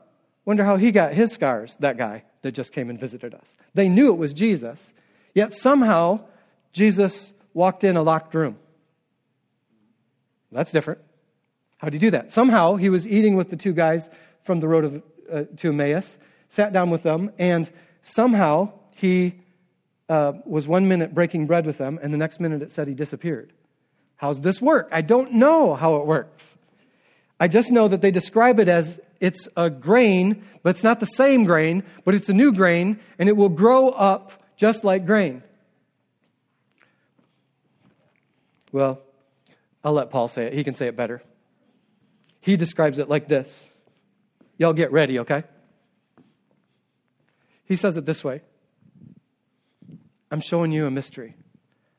[0.46, 3.46] Wonder how he got his scars, that guy that just came and visited us.
[3.74, 4.92] They knew it was Jesus,
[5.36, 6.22] yet somehow
[6.74, 8.58] Jesus walked in a locked room.
[10.52, 11.00] That's different.
[11.78, 12.32] How did he do that?
[12.32, 14.10] Somehow he was eating with the two guys
[14.44, 16.18] from the road of, uh, to Emmaus,
[16.52, 17.70] sat down with them, and
[18.04, 19.36] somehow he
[20.08, 22.94] uh, was one minute breaking bread with them, and the next minute it said he
[22.94, 23.52] disappeared.
[24.18, 24.90] How's this work?
[24.92, 26.54] I don't know how it works.
[27.40, 31.08] I just know that they describe it as it's a grain, but it's not the
[31.08, 35.42] same grain, but it's a new grain, and it will grow up just like grain.
[38.72, 39.00] Well,
[39.84, 40.54] I'll let Paul say it.
[40.54, 41.24] He can say it better.
[42.42, 43.66] He describes it like this.
[44.58, 45.44] Y'all get ready, okay?
[47.72, 48.42] He says it this way
[50.30, 51.38] I'm showing you a mystery.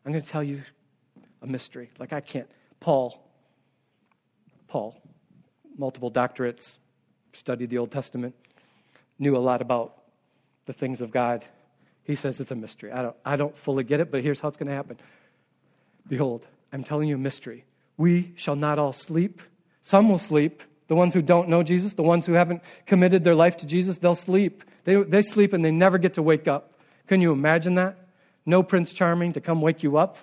[0.05, 0.61] I'm going to tell you
[1.41, 1.89] a mystery.
[1.99, 2.47] Like I can't.
[2.79, 3.19] Paul,
[4.69, 5.01] Paul,
[5.79, 6.77] multiple doctorates,
[7.33, 8.35] studied the Old Testament,
[9.19, 9.95] knew a lot about
[10.67, 11.43] the things of God.
[12.05, 12.93] He says it's a mystery.
[12.93, 14.99] I don't, I don't fully get it, but here's how it's going to happen.
[16.07, 17.65] Behold, I'm telling you a mystery.
[17.97, 19.41] We shall not all sleep.
[19.81, 20.63] Some will sleep.
[20.89, 23.97] The ones who don't know Jesus, the ones who haven't committed their life to Jesus,
[23.97, 24.65] they'll sleep.
[24.85, 26.73] They, they sleep and they never get to wake up.
[27.07, 27.97] Can you imagine that?
[28.45, 30.17] No Prince Charming to come wake you up.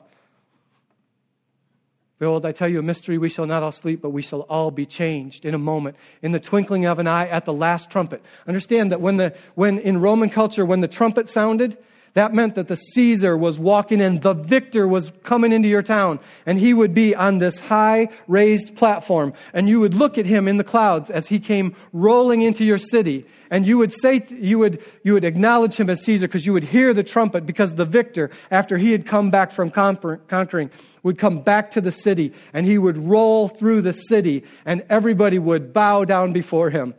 [2.19, 3.17] Behold, I tell you a mystery.
[3.17, 6.33] We shall not all sleep, but we shall all be changed in a moment, in
[6.33, 8.21] the twinkling of an eye at the last trumpet.
[8.45, 11.77] Understand that when, the, when in Roman culture, when the trumpet sounded,
[12.19, 16.19] that meant that the Caesar was walking in, the victor was coming into your town,
[16.45, 20.47] and he would be on this high raised platform, and you would look at him
[20.47, 24.59] in the clouds as he came rolling into your city, and you would say, you
[24.59, 27.85] would, you would acknowledge him as Caesar because you would hear the trumpet because the
[27.85, 30.69] victor, after he had come back from conquering,
[31.03, 35.39] would come back to the city, and he would roll through the city, and everybody
[35.39, 36.93] would bow down before him.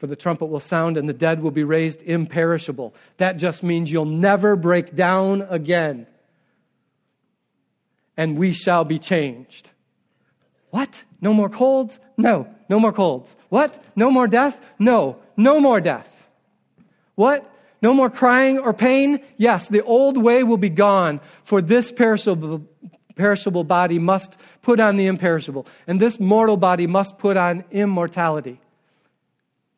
[0.00, 2.94] For the trumpet will sound and the dead will be raised imperishable.
[3.18, 6.06] That just means you'll never break down again.
[8.16, 9.68] And we shall be changed.
[10.70, 11.04] What?
[11.20, 11.98] No more colds?
[12.16, 13.34] No, no more colds.
[13.50, 13.84] What?
[13.94, 14.56] No more death?
[14.78, 16.08] No, no more death.
[17.14, 17.46] What?
[17.82, 19.20] No more crying or pain?
[19.36, 22.66] Yes, the old way will be gone, for this perishable,
[23.16, 28.60] perishable body must put on the imperishable, and this mortal body must put on immortality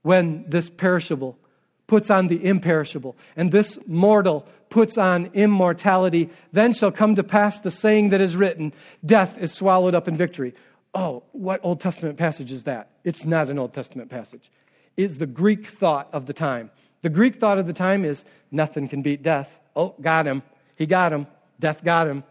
[0.03, 1.39] when this perishable
[1.87, 7.61] puts on the imperishable, and this mortal puts on immortality, then shall come to pass
[7.61, 8.73] the saying that is written
[9.05, 10.55] Death is swallowed up in victory.
[10.95, 12.91] Oh, what Old Testament passage is that?
[13.05, 14.51] It's not an Old Testament passage.
[14.97, 16.71] It's the Greek thought of the time.
[17.03, 19.51] The Greek thought of the time is nothing can beat death.
[19.75, 20.43] Oh, got him.
[20.77, 21.27] He got him.
[21.61, 22.25] Death got him.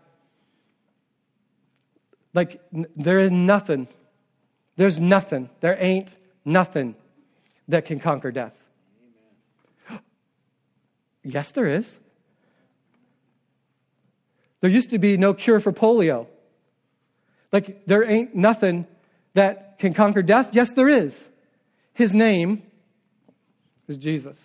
[2.33, 2.61] Like,
[2.95, 3.87] there is nothing.
[4.75, 5.49] There's nothing.
[5.59, 6.09] There ain't
[6.45, 6.95] nothing
[7.71, 8.53] that can conquer death?
[11.23, 11.95] Yes, there is.
[14.61, 16.27] There used to be no cure for polio.
[17.51, 18.87] Like, there ain't nothing
[19.33, 20.49] that can conquer death.
[20.53, 21.21] Yes, there is.
[21.93, 22.63] His name
[23.87, 24.37] is Jesus.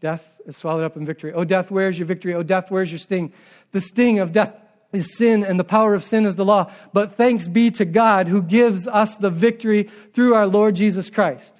[0.00, 1.32] Death is swallowed up in victory.
[1.32, 2.34] Oh, death, where's your victory?
[2.34, 3.32] Oh, death, where's your sting?
[3.72, 4.52] The sting of death
[4.92, 6.70] is sin, and the power of sin is the law.
[6.92, 11.54] But thanks be to God who gives us the victory through our Lord Jesus Christ.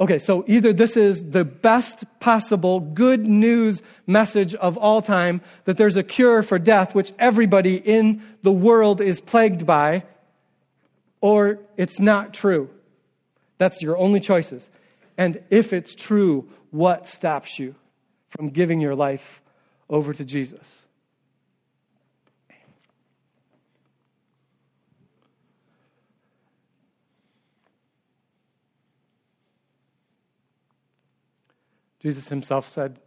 [0.00, 5.76] Okay, so either this is the best possible good news message of all time that
[5.76, 10.02] there's a cure for death, which everybody in the world is plagued by,
[11.20, 12.68] or it's not true.
[13.58, 14.68] That's your only choices.
[15.16, 17.76] And if it's true, what stops you
[18.30, 19.40] from giving your life
[19.88, 20.83] over to Jesus?
[32.04, 32.98] Jesus himself said,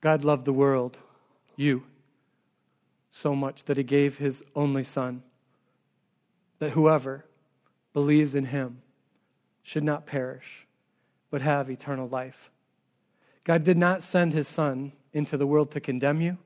[0.00, 0.96] God loved the world,
[1.54, 1.84] you,
[3.12, 5.22] so much that he gave his only Son,
[6.60, 7.26] that whoever
[7.92, 8.80] believes in him
[9.62, 10.66] should not perish,
[11.30, 12.48] but have eternal life.
[13.44, 16.38] God did not send his Son into the world to condemn you,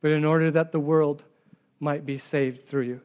[0.00, 1.22] but in order that the world
[1.80, 3.02] might be saved through you.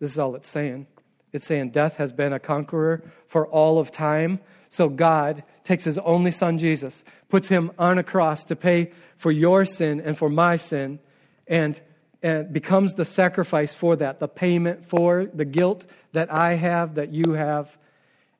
[0.00, 0.88] This is all it's saying.
[1.32, 4.40] It's saying death has been a conqueror for all of time.
[4.68, 9.30] So God takes his only son, Jesus, puts him on a cross to pay for
[9.30, 10.98] your sin and for my sin,
[11.46, 11.80] and,
[12.22, 17.12] and becomes the sacrifice for that, the payment for the guilt that I have, that
[17.12, 17.76] you have,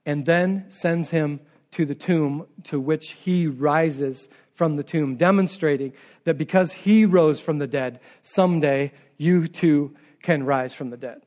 [0.04, 1.40] and then sends him
[1.72, 5.92] to the tomb to which he rises from the tomb, demonstrating
[6.24, 11.20] that because he rose from the dead, someday you too can rise from the dead.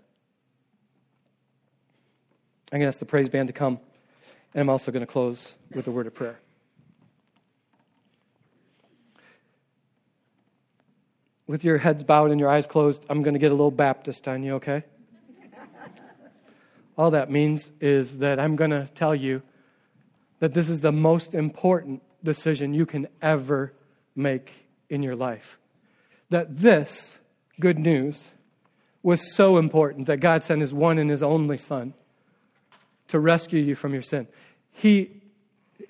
[2.72, 3.80] I'm going to ask the praise band to come,
[4.54, 6.40] and I'm also going to close with a word of prayer.
[11.48, 14.28] With your heads bowed and your eyes closed, I'm going to get a little Baptist
[14.28, 14.84] on you, okay?
[16.96, 19.42] All that means is that I'm going to tell you
[20.40, 23.74] that this is the most important decision you can ever
[24.16, 24.52] make
[24.92, 25.58] in your life.
[26.30, 27.18] That this
[27.60, 28.30] good news
[29.02, 31.96] was so important that God sent his one and his only Son
[33.10, 34.28] to rescue you from your sin.
[34.72, 35.22] He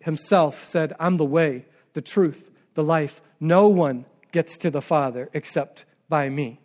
[0.02, 3.22] himself said, I'm the way, the truth, the life.
[3.40, 6.60] No one gets to the Father except by me.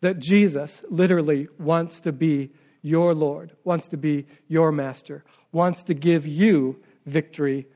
[0.00, 2.50] That Jesus literally wants to be
[2.82, 7.66] your Lord, wants to be your master, wants to give you victory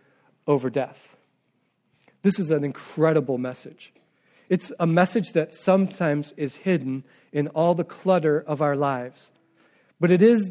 [0.46, 0.98] over death.
[2.22, 3.92] This is an incredible message.
[4.48, 9.30] It's a message that sometimes is hidden in all the clutter of our lives.
[10.00, 10.50] But it is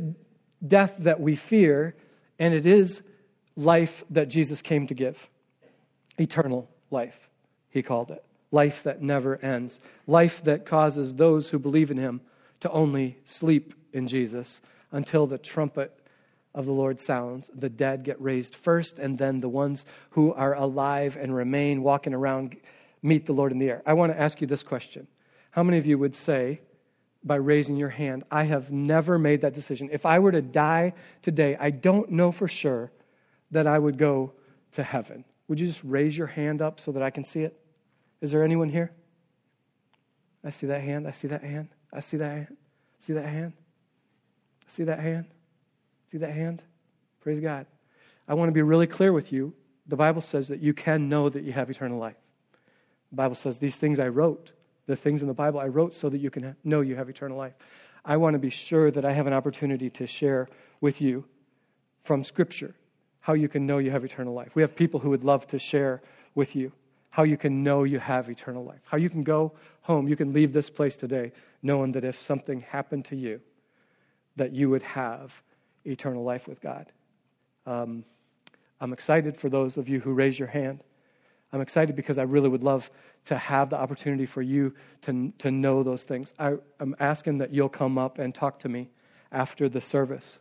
[0.66, 1.96] death that we fear,
[2.40, 3.02] and it is
[3.56, 5.18] life that Jesus came to give
[6.18, 7.18] eternal life,
[7.70, 8.24] he called it.
[8.52, 9.80] Life that never ends.
[10.08, 12.22] Life that causes those who believe in him
[12.62, 15.98] to only sleep in Jesus until the trumpet
[16.54, 17.50] of the Lord sounds.
[17.54, 22.14] The dead get raised first, and then the ones who are alive and remain walking
[22.14, 22.56] around
[23.02, 23.84] meet the Lord in the air.
[23.86, 25.08] I want to ask you this question
[25.52, 26.62] How many of you would say,
[27.26, 29.90] by raising your hand, I have never made that decision?
[29.92, 32.92] If I were to die today, I don't know for sure
[33.52, 34.34] that I would go
[34.74, 35.26] to heaven.
[35.48, 37.60] Would you just raise your hand up so that I can see it?
[38.22, 38.92] Is there anyone here?
[40.44, 41.08] I see that hand.
[41.08, 41.70] I see that hand.
[41.92, 42.58] I see that hand.
[43.00, 43.54] See that hand?
[44.68, 45.26] See that hand?
[46.12, 46.62] See that hand?
[47.22, 47.66] Praise God.
[48.28, 49.54] I want to be really clear with you.
[49.88, 52.16] The Bible says that you can know that you have eternal life.
[53.12, 54.52] The Bible says, These things I wrote,
[54.88, 57.38] the things in the Bible I wrote so that you can know you have eternal
[57.38, 57.54] life.
[58.04, 60.48] I want to be sure that I have an opportunity to share
[60.80, 61.26] with you
[62.04, 62.76] from Scripture
[63.20, 64.52] how you can know you have eternal life.
[64.54, 66.04] We have people who would love to share
[66.36, 66.72] with you
[67.10, 70.34] how you can know you have eternal life, how you can go home, you can
[70.34, 71.32] leave this place today
[71.64, 73.42] knowing that if something happened to you,
[74.36, 75.32] that you would have
[75.86, 76.92] eternal life with God.
[77.66, 78.04] Um,
[78.80, 80.84] I'm excited for those of you who raise your hand.
[81.56, 82.92] I'm excited because I really would love
[83.28, 86.34] to have the opportunity for you to, to know those things.
[86.38, 88.90] I, am asking that you'll come up and talk to me
[89.32, 90.38] after the service.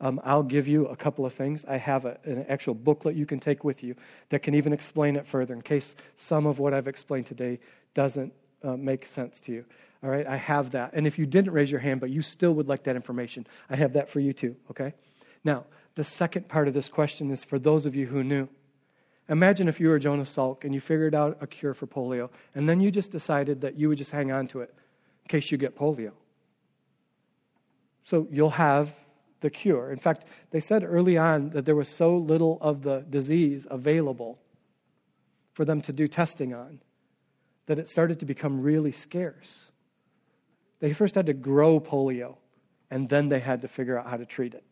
[0.00, 1.66] Um, I'll give you a couple of things.
[1.66, 3.94] I have a, an actual booklet you can take with you
[4.30, 7.60] that can even explain it further in case some of what I've explained today
[7.92, 9.66] doesn't uh, make sense to you.
[10.02, 10.92] All right, I have that.
[10.94, 13.76] And if you didn't raise your hand, but you still would like that information, I
[13.76, 14.94] have that for you too, okay?
[15.44, 18.48] Now, the second part of this question is for those of you who knew.
[19.28, 22.68] Imagine if you were Jonas Salk and you figured out a cure for polio, and
[22.68, 24.74] then you just decided that you would just hang on to it
[25.24, 26.12] in case you get polio.
[28.04, 28.94] So you'll have
[29.40, 29.90] the cure.
[29.90, 34.38] In fact, they said early on that there was so little of the disease available
[35.54, 36.80] for them to do testing on
[37.66, 39.64] that it started to become really scarce.
[40.80, 42.36] They first had to grow polio,
[42.90, 44.64] and then they had to figure out how to treat it.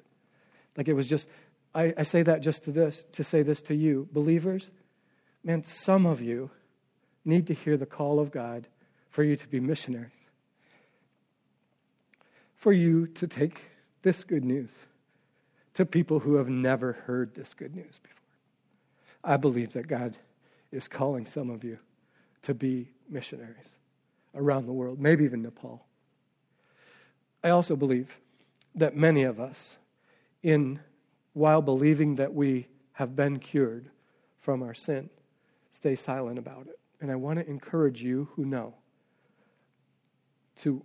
[0.76, 1.28] Like it was just
[1.74, 4.70] I, I say that just to this, to say this to you, believers.
[5.44, 6.50] Man, some of you
[7.24, 8.66] need to hear the call of God
[9.10, 10.10] for you to be missionaries,
[12.56, 13.62] for you to take
[14.02, 14.70] this good news
[15.74, 18.18] to people who have never heard this good news before.
[19.24, 20.16] I believe that God
[20.70, 21.78] is calling some of you
[22.42, 23.76] to be missionaries
[24.34, 25.84] around the world, maybe even Nepal.
[27.44, 28.16] I also believe
[28.74, 29.76] that many of us
[30.42, 30.80] in
[31.32, 33.88] while believing that we have been cured
[34.40, 35.08] from our sin.
[35.70, 36.78] Stay silent about it.
[37.00, 38.74] And I want to encourage you who know
[40.60, 40.82] to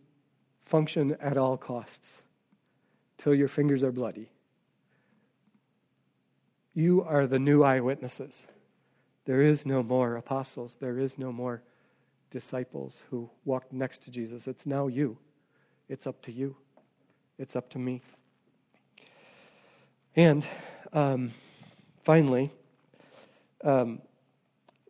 [0.65, 2.17] function at all costs
[3.17, 4.29] till your fingers are bloody.
[6.73, 8.43] You are the new eyewitnesses.
[9.25, 11.61] There is no more apostles, there is no more
[12.31, 14.47] disciples who walked next to Jesus.
[14.47, 15.17] It's now you.
[15.89, 16.55] It's up to you.
[17.37, 18.01] It's up to me.
[20.18, 20.43] And
[20.93, 21.32] um,
[22.03, 22.51] finally,
[23.63, 24.01] um,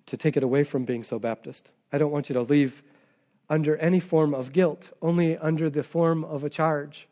[0.05, 2.81] to take it away from being so Baptist, I don't want you to leave
[3.49, 7.07] under any form of guilt, only under the form of a charge.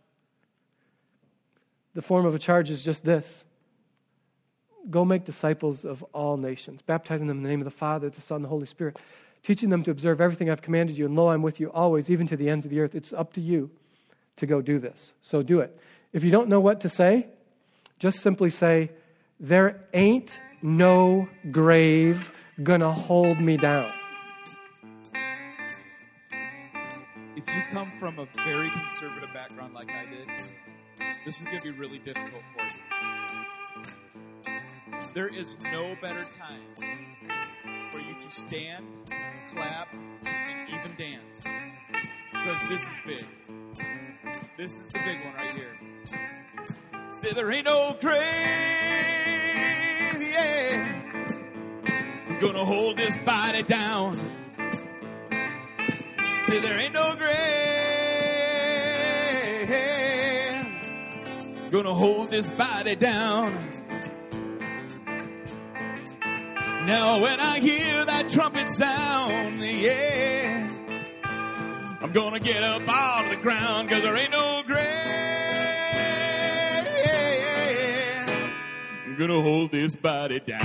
[1.93, 3.43] The form of a charge is just this
[4.89, 8.21] Go make disciples of all nations, baptizing them in the name of the Father, the
[8.21, 8.97] Son, and the Holy Spirit,
[9.43, 12.27] teaching them to observe everything I've commanded you, and lo, I'm with you always, even
[12.27, 12.95] to the ends of the earth.
[12.95, 13.71] It's up to you
[14.37, 15.11] to go do this.
[15.21, 15.77] So do it.
[16.13, 17.27] If you don't know what to say,
[17.99, 18.91] just simply say,
[19.39, 22.31] There ain't no grave
[22.63, 23.89] gonna hold me down.
[27.35, 30.27] If you come from a very conservative background like I did,
[31.25, 32.69] This is to be really difficult for you.
[35.13, 36.75] There is no better time
[37.91, 38.83] for you to stand,
[39.49, 39.93] clap,
[40.25, 41.45] and even dance.
[42.31, 43.25] Because this is big.
[44.57, 45.75] This is the big one right here.
[47.15, 48.19] Say there ain't no grave,
[50.19, 51.01] yeah.
[52.41, 54.15] Gonna hold this body down.
[56.41, 57.31] Say there ain't no grave.
[61.71, 63.53] Gonna hold this body down.
[66.85, 70.67] Now when I hear that trumpet sound, yeah,
[72.01, 74.84] I'm gonna get up out of the ground cause there ain't no grave.
[79.17, 80.61] I'm gonna hold this body down.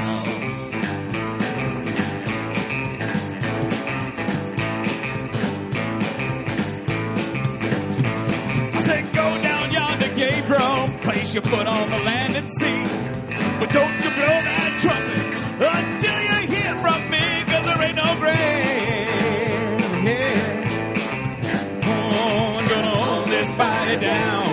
[8.75, 10.09] I said, go down yonder
[10.49, 12.83] road, place your foot on the land and see.
[13.61, 15.27] But don't you blow that trumpet
[15.63, 18.35] until you hear from me, cause there ain't no grave.
[20.07, 20.59] Yeah.
[21.87, 24.50] Oh, I'm gonna hold this body down.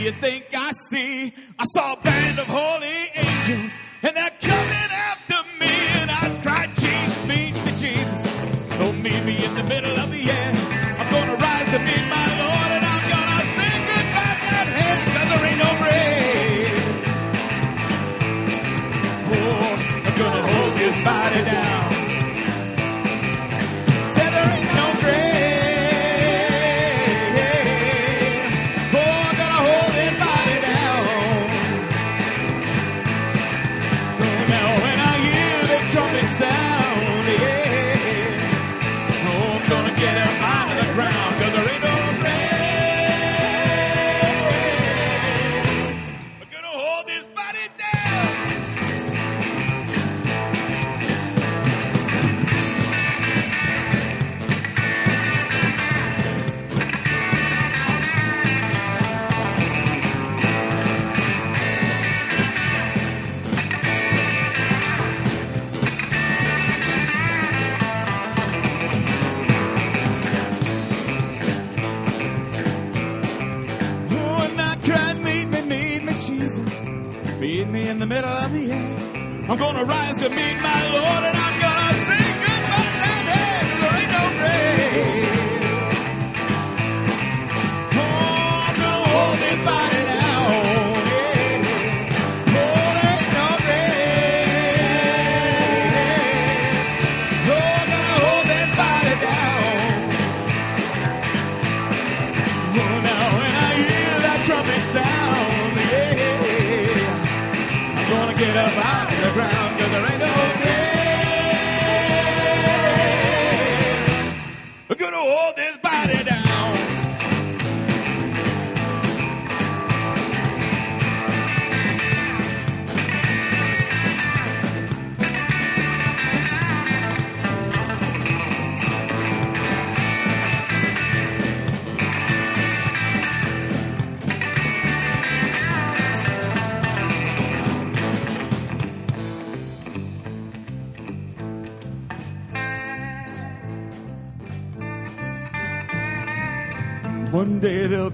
[0.00, 1.34] You think I see?
[1.58, 1.94] I saw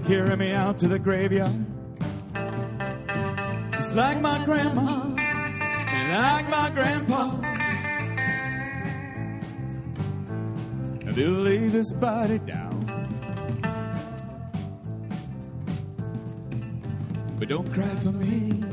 [0.07, 1.65] carry me out to the graveyard.
[3.73, 7.31] Just like my grandma and like my grandpa.
[11.01, 12.77] And they'll lay this body down.
[17.37, 18.63] But don't cry for me.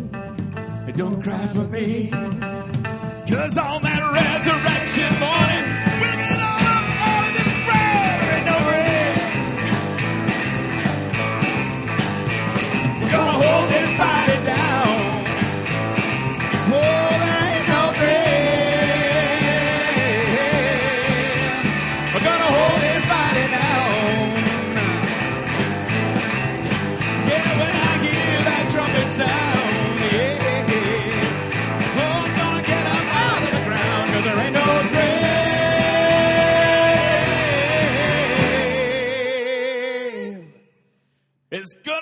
[0.92, 2.10] Don't cry for me.
[3.28, 5.83] Cause on that resurrection morning,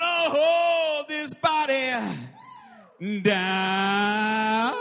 [0.03, 1.93] gonna hold this body
[3.21, 4.72] down.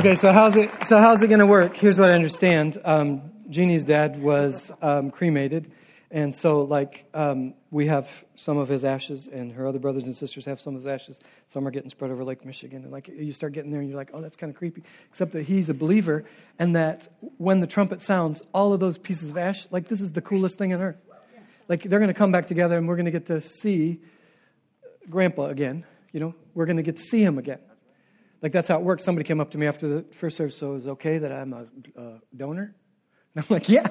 [0.00, 0.70] Okay, so how's it?
[0.86, 1.76] So how's it going to work?
[1.76, 2.80] Here's what I understand.
[2.86, 5.70] Um, Jeannie's dad was um, cremated,
[6.10, 10.16] and so like um, we have some of his ashes, and her other brothers and
[10.16, 11.20] sisters have some of his ashes.
[11.48, 13.98] Some are getting spread over Lake Michigan, and like you start getting there, and you're
[13.98, 14.84] like, oh, that's kind of creepy.
[15.10, 16.24] Except that he's a believer,
[16.58, 20.12] and that when the trumpet sounds, all of those pieces of ash, like this is
[20.12, 20.96] the coolest thing on earth.
[21.68, 24.00] Like they're going to come back together, and we're going to get to see
[25.10, 25.84] Grandpa again.
[26.10, 27.58] You know, we're going to get to see him again.
[28.42, 29.04] Like that's how it works.
[29.04, 30.56] Somebody came up to me after the first service.
[30.56, 31.66] So is okay that I'm a
[31.98, 32.74] uh, donor?
[33.34, 33.86] And I'm like, yeah.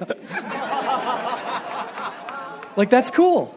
[2.76, 3.56] like that's cool.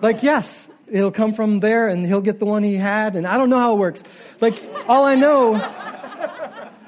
[0.00, 3.16] Like yes, it'll come from there, and he'll get the one he had.
[3.16, 4.02] And I don't know how it works.
[4.40, 5.54] Like all I know,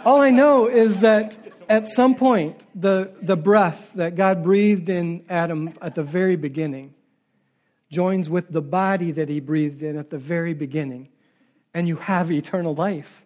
[0.05, 1.37] all I know is that
[1.69, 6.95] at some point, the the breath that God breathed in Adam at the very beginning
[7.91, 11.09] joins with the body that he breathed in at the very beginning,
[11.75, 13.25] and you have eternal life.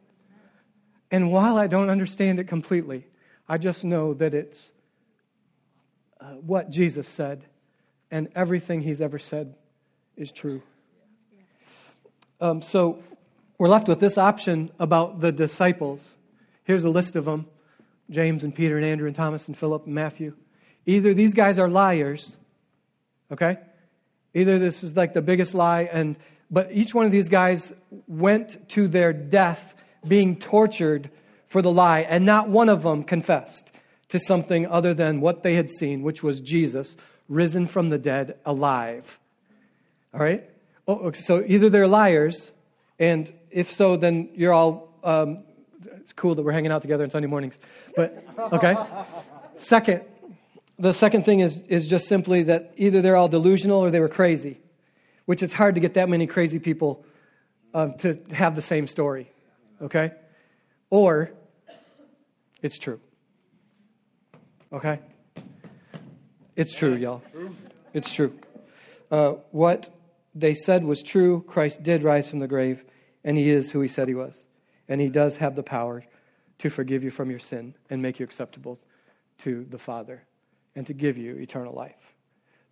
[1.11, 3.07] And while I don't understand it completely,
[3.49, 4.71] I just know that it's
[6.21, 7.45] uh, what Jesus said,
[8.11, 9.55] and everything he's ever said
[10.17, 10.63] is true.
[12.41, 13.03] Um, so
[13.59, 16.15] we're left with this option about the disciples.
[16.65, 17.47] Here's a list of them
[18.11, 20.35] James and Peter and Andrew and Thomas and Philip and Matthew.
[20.87, 22.37] Either these guys are liars,
[23.33, 23.59] okay?
[24.35, 26.19] Either this is like the biggest lie, and
[26.55, 27.73] but each one of these guys
[28.07, 29.75] went to their death
[30.07, 31.11] being tortured
[31.49, 33.73] for the lie, and not one of them confessed
[34.09, 36.97] to something other than what they had seen, which was Jesus
[37.29, 39.19] risen from the dead alive.
[40.13, 40.49] All right?
[40.87, 42.53] Oh, so either they're liars,
[42.99, 44.95] and if so, then you're all.
[45.03, 45.43] Um,
[45.97, 47.55] it's cool that we're hanging out together on Sunday mornings,
[47.97, 48.77] but okay.
[49.59, 50.03] Second,
[50.79, 54.09] the second thing is, is just simply that either they're all delusional or they were
[54.09, 54.61] crazy,
[55.27, 57.05] which it's hard to get that many crazy people
[57.73, 59.31] uh, to have the same story,
[59.83, 60.13] okay?
[60.91, 61.31] Or
[62.63, 63.01] it's true,
[64.73, 65.01] okay?
[66.57, 67.23] It's true, y'all.
[67.93, 68.33] It's true.
[69.11, 69.91] Uh, what
[70.35, 71.45] they said was true.
[71.47, 72.85] Christ did rise from the grave,
[73.25, 74.45] and he is who he said he was.
[74.89, 76.05] And he does have the power
[76.59, 78.79] to forgive you from your sin and make you acceptable
[79.39, 80.23] to the Father
[80.77, 82.14] and to give you eternal life.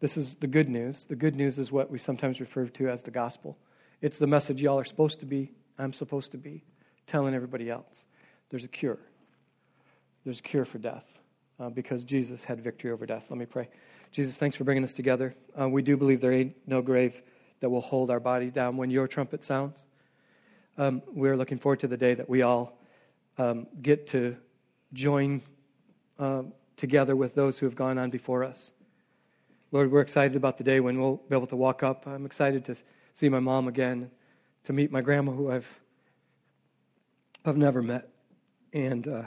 [0.03, 1.05] This is the good news.
[1.05, 3.57] The good news is what we sometimes refer to as the gospel.
[4.01, 6.65] It's the message y'all are supposed to be, I'm supposed to be,
[7.07, 8.05] telling everybody else.
[8.51, 8.99] There's a cure.
[10.25, 11.05] There's a cure for death
[11.61, 13.23] uh, because Jesus had victory over death.
[13.31, 13.69] Let me pray.
[14.11, 15.37] Jesus, thanks for bringing us together.
[15.59, 17.23] Uh, we do believe there ain't no grave
[17.61, 19.85] that will hold our bodies down when your trumpet sounds.
[20.79, 22.77] Um, we're looking forward to the day that we all
[23.39, 24.37] um, get to
[24.95, 25.43] join
[26.19, 26.43] uh,
[26.77, 28.73] together with those who have gone on before us.
[29.73, 32.07] Lord, we're excited about the day when we'll be able to walk up.
[32.07, 32.77] I'm excited to
[33.15, 34.11] see my mom again,
[34.65, 35.67] to meet my grandma, who I've
[37.47, 38.11] I've never met,
[38.75, 39.23] and uh,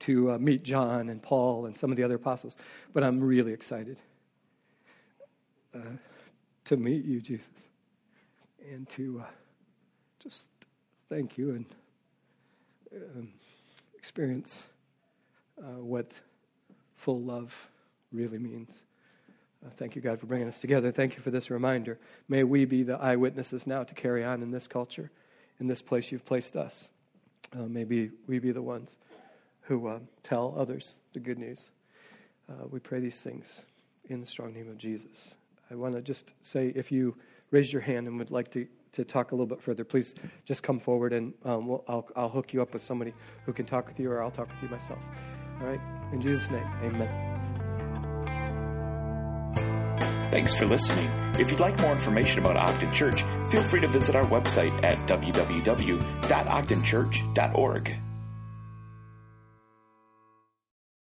[0.00, 2.56] to uh, meet John and Paul and some of the other apostles.
[2.94, 3.98] But I'm really excited
[5.74, 5.96] uh,
[6.64, 7.46] to meet you, Jesus,
[8.72, 9.30] and to uh,
[10.20, 10.46] just
[11.10, 11.66] thank you and
[12.96, 13.28] um,
[13.94, 14.64] experience
[15.62, 16.12] uh, what
[16.96, 17.54] full love
[18.10, 18.70] really means.
[19.64, 20.90] Uh, thank you, God, for bringing us together.
[20.90, 21.98] Thank you for this reminder.
[22.28, 25.10] May we be the eyewitnesses now to carry on in this culture,
[25.60, 26.88] in this place you've placed us.
[27.52, 28.96] Uh, maybe we be the ones
[29.62, 31.68] who uh, tell others the good news.
[32.48, 33.60] Uh, we pray these things
[34.08, 35.34] in the strong name of Jesus.
[35.70, 37.14] I want to just say if you
[37.50, 40.14] raised your hand and would like to, to talk a little bit further, please
[40.46, 43.12] just come forward and um, we'll, I'll, I'll hook you up with somebody
[43.44, 44.98] who can talk with you, or I'll talk with you myself.
[45.60, 45.80] All right?
[46.12, 47.29] In Jesus' name, amen.
[50.30, 51.10] Thanks for listening.
[51.38, 54.98] If you'd like more information about Ogden Church, feel free to visit our website at
[55.08, 57.96] www.ogdenchurch.org.